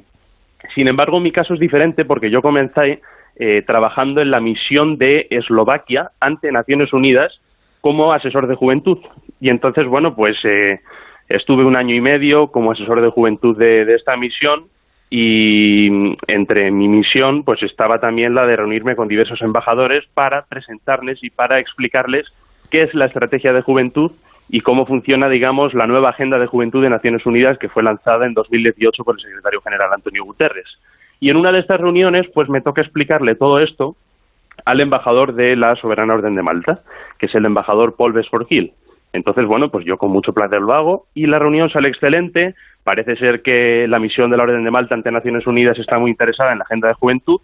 [0.75, 3.01] Sin embargo, mi caso es diferente porque yo comencé
[3.37, 7.41] eh, trabajando en la misión de Eslovaquia ante Naciones Unidas
[7.81, 8.99] como asesor de juventud.
[9.41, 10.37] Y entonces, bueno, pues
[11.29, 14.67] estuve un año y medio como asesor de juventud de esta misión
[15.09, 21.23] y entre mi misión pues estaba también la de reunirme con diversos embajadores para presentarles
[21.23, 22.27] y para explicarles
[22.71, 24.13] qué es la estrategia de juventud
[24.49, 28.27] y cómo funciona, digamos, la nueva Agenda de Juventud de Naciones Unidas que fue lanzada
[28.27, 30.79] en 2018 por el secretario general Antonio Guterres.
[31.21, 33.97] Y en una de estas reuniones, pues me toca explicarle todo esto
[34.65, 36.81] al embajador de la Soberana Orden de Malta,
[37.19, 38.73] que es el embajador Paul Besforgil.
[39.13, 42.55] Entonces, bueno, pues yo con mucho placer lo hago y la reunión sale excelente.
[42.85, 46.11] Parece ser que la misión de la Orden de Malta ante Naciones Unidas está muy
[46.11, 47.41] interesada en la agenda de juventud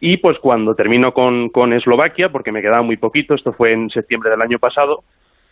[0.00, 3.90] y pues cuando termino con, con Eslovaquia, porque me quedaba muy poquito, esto fue en
[3.90, 5.02] septiembre del año pasado,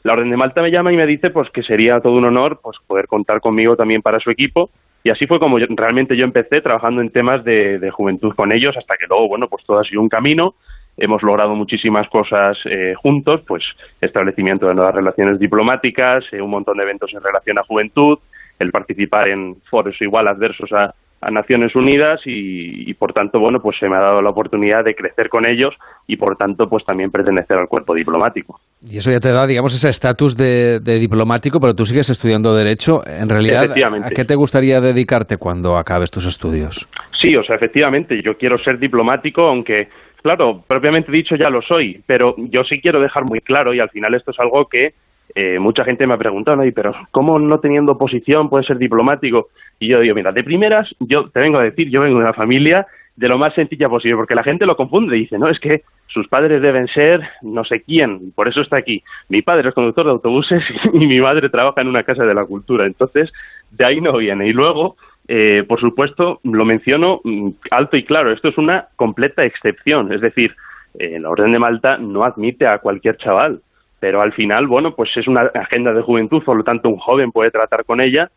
[0.04, 2.60] la Orden de Malta me llama y me dice pues que sería todo un honor
[2.62, 4.70] pues poder contar conmigo también para su equipo
[5.06, 8.76] y así fue como realmente yo empecé trabajando en temas de, de, juventud con ellos
[8.76, 10.56] hasta que luego bueno pues todo ha sido un camino.
[10.96, 13.62] Hemos logrado muchísimas cosas eh, juntos, pues
[14.00, 18.18] establecimiento de nuevas relaciones diplomáticas, eh, un montón de eventos en relación a juventud,
[18.58, 20.92] el participar en foros igual adversos a,
[21.30, 25.28] Naciones Unidas y, por tanto, bueno, pues se me ha dado la oportunidad de crecer
[25.28, 25.74] con ellos
[26.06, 28.60] y por tanto, pues también pertenecer al cuerpo diplomático.
[28.88, 32.54] Y eso ya te da, digamos, ese estatus de, de, diplomático, pero tú sigues estudiando
[32.54, 33.02] Derecho.
[33.06, 33.70] En realidad,
[34.04, 36.88] ¿a qué te gustaría dedicarte cuando acabes tus estudios?
[37.20, 39.88] Sí, o sea, efectivamente, yo quiero ser diplomático, aunque
[40.22, 43.90] claro, propiamente dicho ya lo soy, pero yo sí quiero dejar muy claro, y al
[43.90, 44.92] final esto es algo que
[45.34, 46.72] eh, mucha gente me ha preguntado, ¿no?
[46.74, 49.48] pero ¿cómo no teniendo posición puede ser diplomático?
[49.78, 52.32] Y yo digo, mira, de primeras, yo te vengo a decir, yo vengo de una
[52.32, 55.58] familia de lo más sencilla posible, porque la gente lo confunde, y dice, no, es
[55.58, 59.02] que sus padres deben ser no sé quién, por eso está aquí.
[59.28, 60.62] Mi padre es conductor de autobuses
[60.92, 63.32] y mi madre trabaja en una casa de la cultura, entonces
[63.70, 64.46] de ahí no viene.
[64.48, 64.96] Y luego,
[65.28, 70.20] eh, por supuesto, lo menciono mm, alto y claro, esto es una completa excepción, es
[70.20, 70.54] decir,
[70.98, 73.60] eh, la Orden de Malta no admite a cualquier chaval,
[74.00, 77.32] pero al final, bueno, pues es una agenda de juventud, por lo tanto un joven
[77.32, 78.30] puede tratar con ella.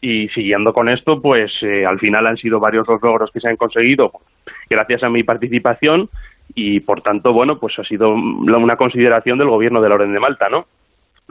[0.00, 3.48] Y siguiendo con esto, pues eh, al final han sido varios los logros que se
[3.48, 4.12] han conseguido
[4.68, 6.10] gracias a mi participación.
[6.54, 10.20] Y por tanto, bueno, pues ha sido una consideración del gobierno de la Orden de
[10.20, 10.66] Malta, ¿no?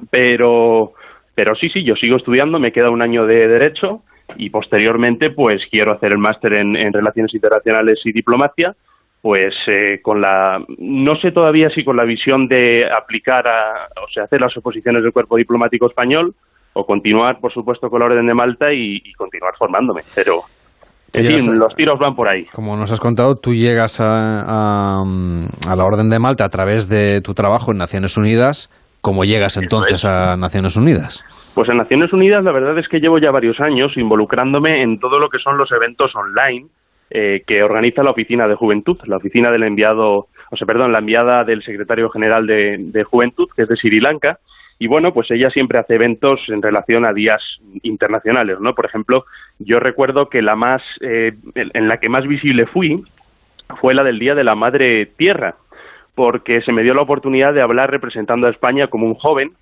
[0.09, 0.93] Pero,
[1.35, 4.01] pero sí, sí, yo sigo estudiando, me queda un año de Derecho
[4.37, 8.75] y posteriormente pues quiero hacer el máster en, Relaciones Internacionales y Diplomacia
[9.25, 14.07] pues eh, con la no sé todavía si con la visión de aplicar a, o
[14.13, 16.35] sea hacer las oposiciones del cuerpo diplomático español
[16.73, 20.43] o continuar por supuesto con la orden de Malta y, continuar formándome pero
[21.11, 22.43] en fin, los tiros van por ahí.
[22.53, 27.21] Como nos has contado, tú llegas a, a, la Orden de Malta a través de
[27.21, 28.69] tu trabajo en Naciones Unidas.
[29.01, 31.23] ¿Cómo llegas entonces a Naciones Unidas?
[31.55, 35.17] Pues en Naciones Unidas la verdad es que llevo ya varios años involucrándome en todo
[35.17, 36.67] lo que son los eventos online
[37.09, 40.99] eh, que organiza la Oficina de Juventud, la oficina del enviado, o sea, perdón, la
[40.99, 44.39] enviada del secretario general de, Juventud, que es de Sri Lanka,
[44.79, 47.41] y bueno, pues ella siempre hace eventos en relación a días
[47.83, 48.75] internacionales, ¿no?
[48.75, 49.25] Por ejemplo,
[49.59, 53.03] yo recuerdo que la más, eh, en la que más visible fui
[53.79, 55.55] fue la del Día de la Madre Tierra,
[56.13, 59.53] porque se me dio la oportunidad de hablar representando a España como un joven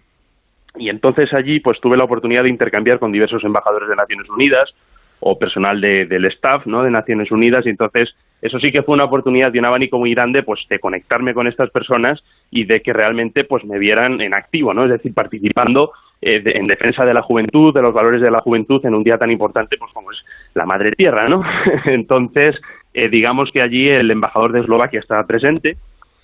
[0.76, 4.74] y entonces allí pues tuve la oportunidad de intercambiar con diversos embajadores de Naciones Unidas
[5.20, 6.84] o personal del staff ¿no?
[6.84, 10.14] de Naciones Unidas y entonces eso sí que fue una oportunidad de un abanico muy
[10.14, 14.34] grande pues de conectarme con estas personas y de que realmente pues me vieran en
[14.34, 15.92] activo no es decir participando
[16.22, 19.18] eh, en defensa de la juventud de los valores de la juventud en un día
[19.18, 20.18] tan importante pues como es
[20.54, 21.42] la madre tierra no
[21.86, 22.60] entonces
[22.94, 25.78] eh, digamos que allí el embajador de Eslovaquia estaba presente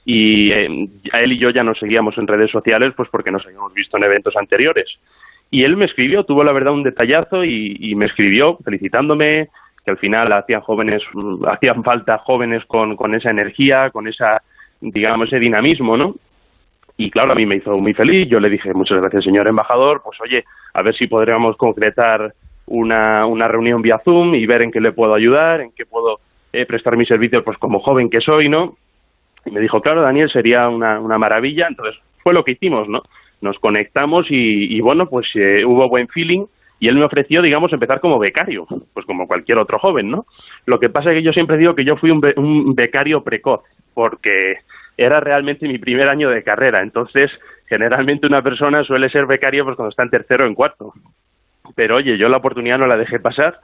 [0.03, 3.73] y eh, él y yo ya nos seguíamos en redes sociales pues porque nos habíamos
[3.73, 4.87] visto en eventos anteriores
[5.51, 9.49] Y él me escribió, tuvo la verdad un detallazo y, me escribió felicitándome,
[9.83, 11.01] que al final hacían jóvenes,
[11.47, 14.43] hacían falta jóvenes con, con esa energía, con esa,
[14.81, 16.15] digamos, ese dinamismo, ¿no?
[16.97, 18.27] Y claro, a mí me hizo muy feliz.
[18.27, 20.01] Yo le dije, muchas gracias, señor embajador.
[20.03, 20.43] Pues oye,
[20.73, 22.33] a ver si podríamos concretar
[22.67, 26.19] una, una reunión vía Zoom y ver en qué le puedo ayudar, en qué puedo
[26.51, 28.75] eh, prestar mis servicios, pues como joven que soy, ¿no?
[29.45, 31.67] Y me dijo, claro, Daniel, sería una, una maravilla.
[31.69, 33.01] Entonces, fue lo que hicimos, ¿no?
[33.41, 36.45] Nos conectamos y, bueno, pues eh, hubo buen feeling
[36.79, 40.25] y él me ofreció, digamos, empezar como becario, pues como cualquier otro joven, ¿no?
[40.65, 43.61] Lo que pasa es que yo siempre digo que yo fui un, un becario precoz,
[43.93, 44.57] porque
[44.97, 46.81] era realmente mi primer año de carrera.
[46.81, 47.31] Entonces,
[47.67, 50.93] generalmente una persona suele ser becario pues, cuando está en tercero o en cuarto.
[51.75, 53.59] Pero oye, yo la oportunidad no la dejé pasar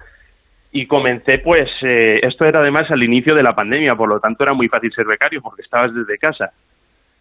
[0.72, 4.44] y comencé, pues, eh, esto era además al inicio de la pandemia, por lo tanto
[4.44, 6.52] era muy fácil ser becario porque estabas desde casa.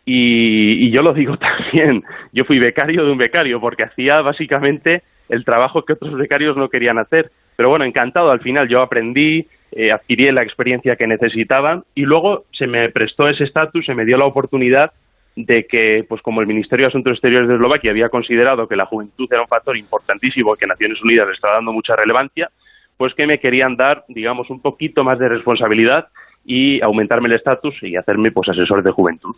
[0.05, 2.03] Y, y yo lo digo también,
[2.33, 6.69] yo fui becario de un becario porque hacía básicamente el trabajo que otros becarios no
[6.69, 7.31] querían hacer.
[7.57, 12.45] Pero bueno, encantado, al final yo aprendí, eh, adquirí la experiencia que necesitaba y luego
[12.53, 14.93] se me prestó ese estatus, se me dio la oportunidad
[15.37, 18.87] de que, pues como el Ministerio de Asuntos Exteriores de Eslovaquia había considerado que la
[18.87, 22.51] juventud era un factor importantísimo que Naciones Unidas le estaba dando mucha relevancia,
[22.97, 26.07] pues que me querían dar, digamos, un poquito más de responsabilidad
[26.45, 29.35] y aumentarme el estatus y hacerme pues asesor de juventud.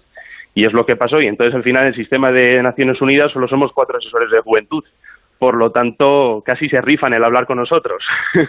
[0.57, 3.30] Y es lo que pasó y entonces al final en el sistema de Naciones Unidas
[3.30, 4.82] solo somos cuatro asesores de juventud.
[5.38, 8.02] Por lo tanto, casi se rifan el hablar con nosotros.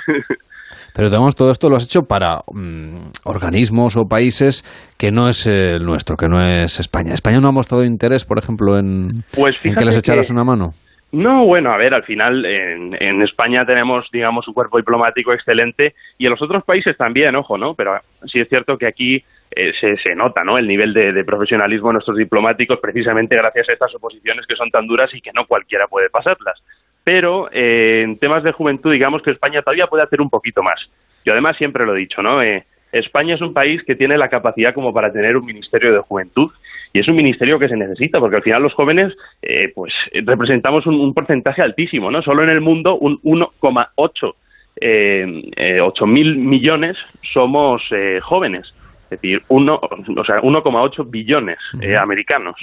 [0.93, 4.63] Pero digamos, todo esto lo has hecho para mm, organismos o países
[4.97, 7.13] que no es el nuestro, que no es España.
[7.13, 10.75] ¿España no ha mostrado interés, por ejemplo, en, pues que les echaras una mano?
[11.11, 16.25] No, bueno, a ver, al final en, España tenemos, digamos, un cuerpo diplomático excelente y
[16.25, 17.75] en los otros países también, ojo, ¿no?
[17.75, 20.57] Pero sí es cierto que aquí eh, se, se, nota, ¿no?
[20.57, 24.69] El nivel de, de, profesionalismo de nuestros diplomáticos precisamente gracias a estas oposiciones que son
[24.69, 26.61] tan duras y que no cualquiera puede pasarlas
[27.07, 30.77] pero eh, en temas de juventud digamos que España todavía puede hacer un poquito más.
[31.23, 32.41] Yo además siempre lo he dicho, ¿no?
[32.43, 35.99] Eh, España es un país que tiene la capacidad como para tener un ministerio de
[35.99, 36.51] juventud
[36.93, 39.93] y es un ministerio que se necesita porque al final los jóvenes eh, pues
[40.25, 42.21] representamos un, porcentaje altísimo, ¿no?
[42.21, 44.33] Solo en el mundo un 1,8
[44.79, 46.97] eh, 8 mil millones
[47.33, 47.83] somos
[48.21, 48.73] jóvenes,
[49.05, 51.57] es decir, uno, o sea, 1,8 billones
[51.99, 52.55] americanos.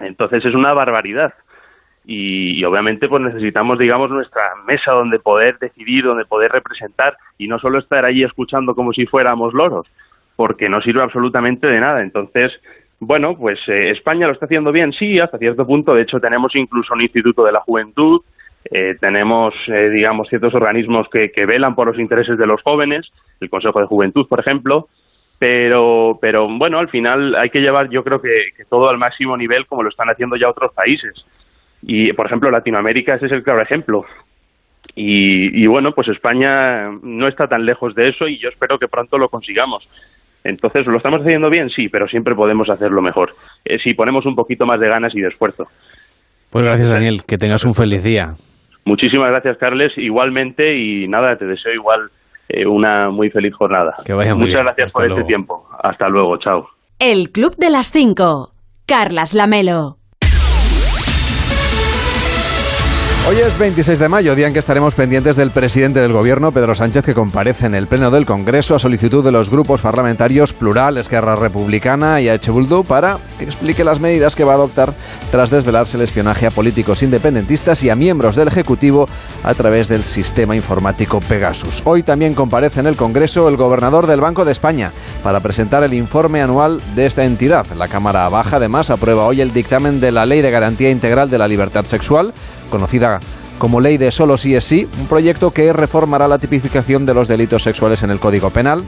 [0.00, 1.34] Entonces es una barbaridad
[2.04, 7.58] y, obviamente pues necesitamos digamos nuestra mesa donde poder decidir donde poder representar y no
[7.58, 9.86] solo estar allí escuchando como si fuéramos loros
[10.36, 12.52] porque no sirve absolutamente de nada entonces
[13.06, 16.54] bueno pues eh, España lo está haciendo bien sí hasta cierto punto de hecho tenemos
[16.54, 18.22] incluso un instituto de la juventud
[18.70, 23.10] eh, tenemos eh, digamos ciertos organismos que, que velan por los intereses de los jóvenes
[23.40, 24.88] el Consejo de Juventud por ejemplo
[25.38, 28.30] pero pero bueno al final hay que llevar yo creo que
[28.68, 31.24] todo al máximo nivel como lo están haciendo ya otros países
[31.86, 34.06] y, por ejemplo, Latinoamérica ese es el claro ejemplo.
[34.96, 39.18] Y, bueno, pues España no está tan lejos de eso y yo espero que pronto
[39.18, 39.88] lo consigamos.
[40.44, 41.70] Entonces, ¿lo estamos haciendo bien?
[41.70, 43.30] Sí, pero siempre podemos hacerlo mejor.
[43.64, 45.64] Eh, si ponemos un poquito más de ganas y de esfuerzo.
[46.50, 47.22] Pues gracias, Daniel.
[47.26, 48.34] Que tengas un feliz día.
[48.84, 49.92] Muchísimas gracias, Carles.
[49.96, 52.10] Igualmente, y nada, te deseo igual
[52.48, 53.96] eh, una muy feliz jornada.
[54.04, 55.66] Que vaya Muchas gracias por este tiempo.
[55.82, 56.36] Hasta luego.
[56.38, 56.68] Chao.
[56.98, 58.52] El Club de las Cinco.
[58.86, 59.96] Carlas Lamelo.
[63.26, 66.74] Hoy es 26 de mayo, día en que estaremos pendientes del presidente del Gobierno, Pedro
[66.74, 70.98] Sánchez, que comparece en el Pleno del Congreso a solicitud de los grupos parlamentarios Plural,
[70.98, 72.52] Esquerra Republicana y H.
[72.86, 74.92] para que explique las medidas que va a adoptar
[75.30, 79.08] tras desvelarse el espionaje a políticos independentistas y a miembros del Ejecutivo
[79.42, 81.80] a través del sistema informático Pegasus.
[81.86, 85.94] Hoy también comparece en el Congreso el gobernador del Banco de España para presentar el
[85.94, 87.64] informe anual de esta entidad.
[87.78, 91.38] La Cámara Baja, además, aprueba hoy el dictamen de la Ley de Garantía Integral de
[91.38, 92.34] la Libertad Sexual
[92.70, 93.20] conocida
[93.58, 97.28] como Ley de Solo sí es sí, un proyecto que reformará la tipificación de los
[97.28, 98.82] delitos sexuales en el Código Penal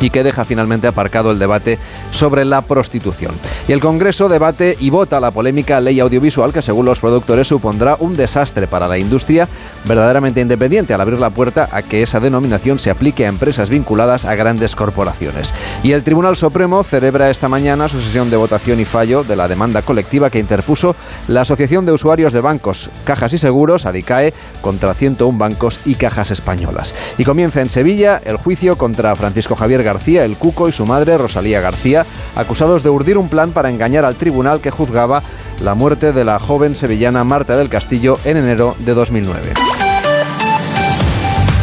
[0.00, 1.78] y que deja finalmente aparcado el debate
[2.10, 3.34] sobre la prostitución.
[3.68, 7.96] Y el Congreso debate y vota la polémica ley audiovisual que según los productores supondrá
[8.00, 9.48] un desastre para la industria
[9.84, 14.24] verdaderamente independiente al abrir la puerta a que esa denominación se aplique a empresas vinculadas
[14.24, 15.54] a grandes corporaciones.
[15.82, 19.48] Y el Tribunal Supremo celebra esta mañana su sesión de votación y fallo de la
[19.48, 20.94] demanda colectiva que interpuso
[21.28, 26.30] la Asociación de Usuarios de Bancos, Cajas y Seguros, ADICAE, contra 101 bancos y cajas
[26.30, 26.94] españolas.
[27.18, 31.18] Y comienza en Sevilla el juicio contra Francisco Javier García, el Cuco y su madre
[31.18, 35.22] Rosalía García, acusados de urdir un plan para engañar al tribunal que juzgaba
[35.60, 39.89] la muerte de la joven sevillana Marta del Castillo en enero de 2009.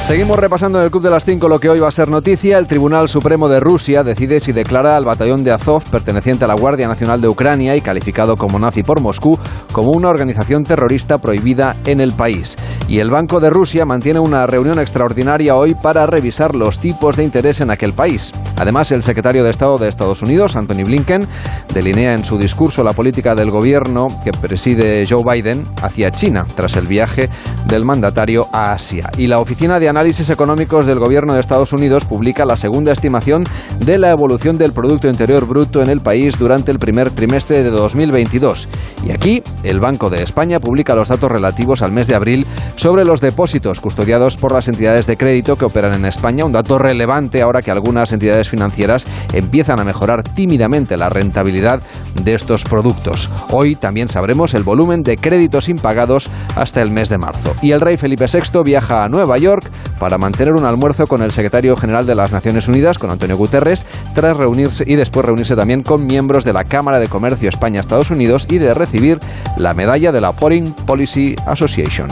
[0.08, 2.58] Seguimos repasando en el Club de las 5 lo que hoy va a ser noticia.
[2.58, 6.54] El Tribunal Supremo de Rusia decide si declara al batallón de Azov, perteneciente a la
[6.54, 9.38] Guardia Nacional de Ucrania y calificado como nazi por Moscú,
[9.74, 12.56] como una organización terrorista prohibida en el país.
[12.88, 17.26] Y el Banco de Rusia mantiene una reunión extraordinaria hoy para revisar los tipos de
[17.26, 18.32] interés en aquel país.
[18.56, 21.28] Además, el secretario de Estado de Estados Unidos, Anthony Blinken,
[21.74, 26.78] delinea en su discurso la política del gobierno que preside Joe Biden hacia China tras
[26.78, 27.30] el viaje
[27.68, 29.10] del mandatario a Asia.
[29.18, 33.46] Y la Oficina de Análisis Económicos del Gobierno de Estados Unidos publica la segunda estimación
[33.80, 37.72] de la evolución del Producto Interior Bruto en el país durante el primer trimestre de
[37.72, 38.68] 2022.
[39.04, 42.46] Y aquí, el Banco de España publica los datos relativos al mes de abril
[42.76, 46.78] sobre los depósitos custodiados por las entidades de crédito que operan en España, un dato
[46.78, 51.82] relevante ahora que algunas entidades financieras empiezan a mejorar tímidamente la rentabilidad
[52.24, 53.32] de estos productos.
[53.52, 57.56] Hoy también sabremos el volumen de créditos impagados hasta el mes de marzo.
[57.64, 61.32] Y el rey Felipe VI viaja a Nueva York para mantener un almuerzo con el
[61.32, 65.84] secretario general de las Naciones Unidas, con Antonio Guterres, tras reunirse y después reunirse también
[65.84, 69.20] con miembros de la Cámara de Comercio España-Estados Unidos y de recibir
[69.58, 72.10] la medalla de la Foreign Policy Association.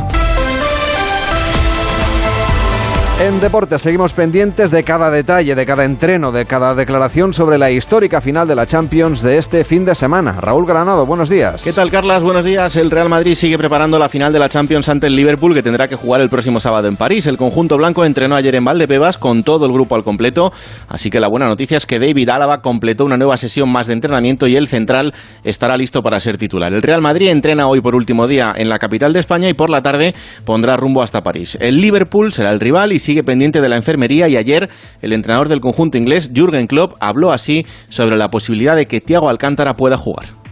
[3.17, 7.71] En deportes seguimos pendientes de cada detalle, de cada entreno, de cada declaración sobre la
[7.71, 10.33] histórica final de la Champions de este fin de semana.
[10.33, 11.63] Raúl Granado, buenos días.
[11.63, 12.23] ¿Qué tal, Carlas?
[12.23, 12.75] Buenos días.
[12.75, 15.87] El Real Madrid sigue preparando la final de la Champions ante el Liverpool que tendrá
[15.87, 17.25] que jugar el próximo sábado en París.
[17.25, 20.51] El conjunto blanco entrenó ayer en Valdebebas con todo el grupo al completo,
[20.89, 23.93] así que la buena noticia es que David Álava completó una nueva sesión más de
[23.93, 25.13] entrenamiento y el central
[25.45, 26.73] estará listo para ser titular.
[26.73, 29.69] El Real Madrid entrena hoy por último día en la capital de España y por
[29.69, 30.13] la tarde
[30.43, 31.57] pondrá rumbo hasta París.
[31.61, 34.69] El Liverpool será el rival y sigue pendiente de la enfermería y ayer
[35.01, 39.29] el entrenador del conjunto inglés, Jürgen Klopp, habló así sobre la posibilidad de que Thiago
[39.29, 40.44] Alcántara pueda jugar.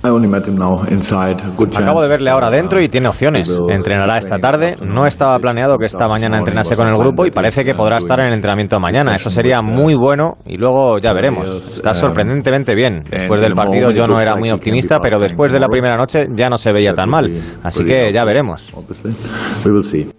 [1.76, 3.58] Acabo de verle ahora dentro y tiene opciones.
[3.70, 4.76] Entrenará esta tarde.
[4.82, 8.20] No estaba planeado que esta mañana entrenase con el grupo y parece que podrá estar
[8.20, 9.16] en el entrenamiento mañana.
[9.16, 11.50] Eso sería muy bueno y luego ya veremos.
[11.50, 13.06] Está sorprendentemente bien.
[13.10, 16.50] Después del partido yo no era muy optimista, pero después de la primera noche ya
[16.50, 17.32] no se veía tan mal.
[17.64, 18.74] Así que ya veremos.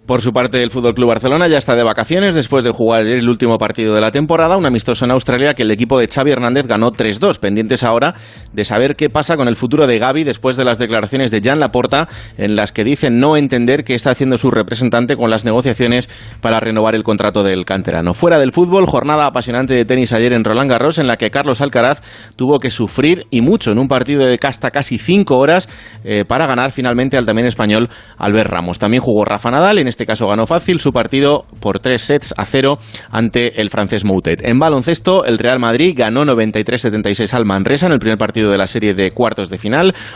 [0.07, 3.29] Por su parte, el Fútbol Club Barcelona ya está de vacaciones después de jugar el
[3.29, 6.65] último partido de la temporada, un amistoso en Australia que el equipo de Xavi Hernández
[6.67, 8.15] ganó 3-2, pendientes ahora
[8.51, 11.59] de saber qué pasa con el futuro de Gaby después de las declaraciones de Jan
[11.59, 12.07] Laporta
[12.37, 16.09] en las que dice no entender qué está haciendo su representante con las negociaciones
[16.39, 18.13] para renovar el contrato del canterano.
[18.13, 21.59] Fuera del fútbol, jornada apasionante de tenis ayer en Roland Garros en la que Carlos
[21.59, 21.99] Alcaraz
[22.37, 25.67] tuvo que sufrir y mucho en un partido de hasta casi cinco horas
[26.03, 28.79] eh, para ganar finalmente al también español Albert Ramos.
[28.79, 32.45] También jugó Rafa Nadal, en este caso ganó fácil su partido por tres sets a
[32.45, 32.77] cero
[33.09, 34.45] ante el francés Moutet.
[34.45, 38.67] En baloncesto, el Real Madrid ganó 93-76 al Manresa en el primer partido de la
[38.67, 39.64] serie de cuartos de final.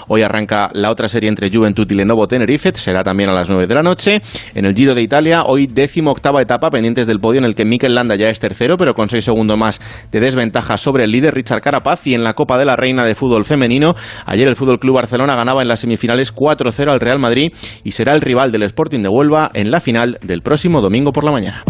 [0.07, 3.67] Hoy arranca la otra serie entre Juventud y Lenovo Tenerife, será también a las 9
[3.67, 4.21] de la noche.
[4.53, 7.65] En el Giro de Italia, hoy décimo octava etapa, pendientes del podio en el que
[7.65, 9.81] Mikel Landa ya es tercero, pero con 6 segundos más
[10.11, 12.05] de desventaja sobre el líder Richard Carapaz.
[12.07, 13.95] Y en la Copa de la Reina de Fútbol Femenino,
[14.25, 17.51] ayer el Fútbol Club Barcelona ganaba en las semifinales 4-0 al Real Madrid
[17.83, 21.23] y será el rival del Sporting de Huelva en la final del próximo domingo por
[21.23, 21.63] la mañana.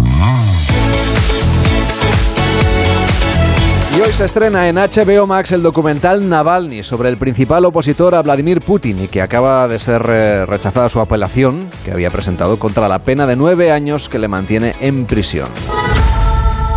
[4.13, 9.03] Se estrena en HBO Max el documental Navalny sobre el principal opositor a Vladimir Putin
[9.03, 13.27] y que acaba de ser eh, rechazada su apelación que había presentado contra la pena
[13.27, 15.49] de nueve años que le mantiene en prisión.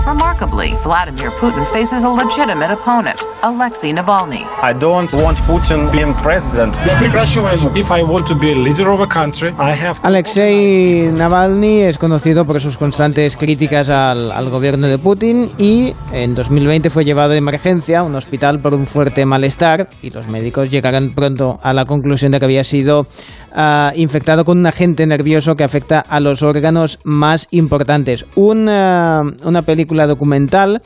[0.05, 4.45] Remarkably, Vladimir Putin faces a legitimate opponent, Alexei Navalny.
[4.61, 6.77] I don't want Putin being president.
[7.77, 11.99] If I want to be a leader of a country, I have Alexei Navalny es
[11.99, 17.31] conocido por sus constantes críticas al, al gobierno de Putin y en 2020 fue llevado
[17.31, 21.73] de emergencia a un hospital por un fuerte malestar y los médicos llegaron pronto a
[21.73, 23.07] la conclusión de que había sido
[23.55, 28.27] uh, infectado con un agente nervioso que afecta a los órganos más importantes.
[28.35, 30.83] Una, una película documental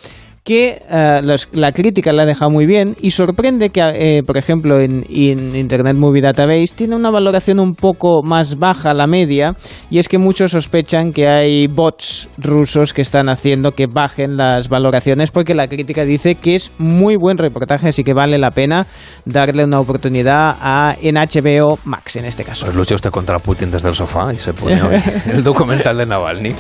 [0.47, 4.37] que uh, los, la crítica la ha dejado muy bien y sorprende que, eh, por
[4.37, 9.57] ejemplo, en, en, Internet Movie Database tiene una valoración un poco más baja la media
[9.91, 14.69] y es que muchos sospechan que hay bots rusos que están haciendo que bajen las
[14.69, 18.87] valoraciones porque la crítica dice que es muy buen reportaje, así que vale la pena
[19.25, 22.67] darle una oportunidad a, en HBO Max en este caso.
[22.67, 24.81] Pues lucha usted contra Putin desde el sofá y se pone
[25.27, 26.55] el documental de Navalny.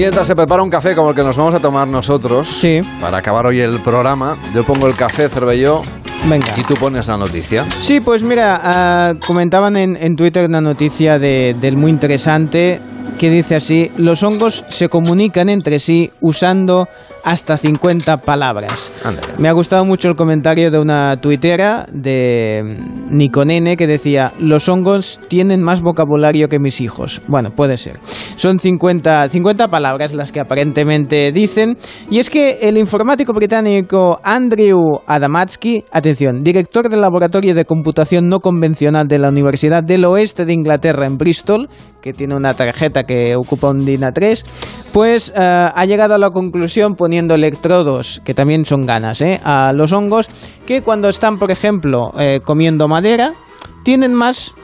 [0.00, 2.80] Mientras se prepara un café como el que nos vamos a tomar nosotros, sí.
[3.02, 5.82] para acabar hoy el programa, yo pongo el café, Cervelló,
[6.24, 6.54] Venga.
[6.56, 7.68] y tú pones la noticia.
[7.68, 12.80] Sí, pues mira, uh, comentaban en, en, Twitter una noticia de, del muy interesante
[13.18, 16.88] que dice así, los hongos se comunican entre sí usando
[17.24, 18.92] hasta 50 palabras.
[19.38, 22.76] Me ha gustado mucho el comentario de una tuitera de
[23.10, 27.20] Niconene que decía, los hongos tienen más vocabulario que mis hijos.
[27.26, 27.98] Bueno, puede ser.
[28.36, 31.76] Son 50, 50 palabras las que aparentemente dicen.
[32.10, 38.40] Y es que el informático británico Andrew Adamatsky, atención, director del laboratorio de computación no
[38.40, 41.68] convencional de la Universidad del Oeste de Inglaterra en Bristol,
[42.00, 44.44] que tiene una tarjeta que ocupa un DIN A3,
[44.92, 49.72] pues eh, ha llegado a la conclusión poniendo electrodos, que también son ganas, eh, a
[49.74, 50.28] los hongos,
[50.64, 53.34] que cuando están, por ejemplo, eh, comiendo madera,
[53.82, 54.54] tienen más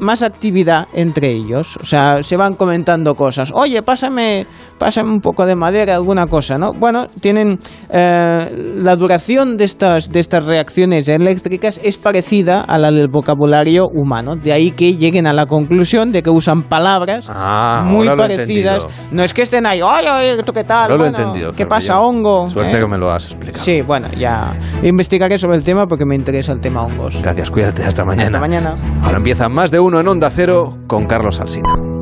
[0.00, 1.76] más actividad entre ellos.
[1.76, 3.52] O sea, se van comentando cosas.
[3.54, 4.46] Oye, pásame,
[4.78, 6.72] pásame un poco de madera, alguna cosa, ¿no?
[6.72, 7.58] Bueno, tienen
[7.90, 13.88] eh, la duración de estas, de estas reacciones eléctricas es parecida a la del vocabulario
[13.92, 14.36] humano.
[14.36, 18.86] De ahí que lleguen a la conclusión de que usan palabras ah, muy parecidas.
[19.10, 20.90] No es que estén ahí, oye, oye, ¿tú qué tal?
[20.96, 21.52] lo he entendido.
[21.52, 22.48] ¿Qué pasa, hongo?
[22.48, 22.80] Suerte ¿Eh?
[22.80, 23.62] que me lo has explicado.
[23.62, 27.20] Sí, bueno, ya investigaré sobre el tema porque me interesa el tema hongos.
[27.22, 28.24] Gracias, cuídate, hasta mañana.
[28.24, 28.74] Hasta mañana.
[29.02, 31.99] Ahora empieza más de uno en Onda Cero con Carlos Alsina.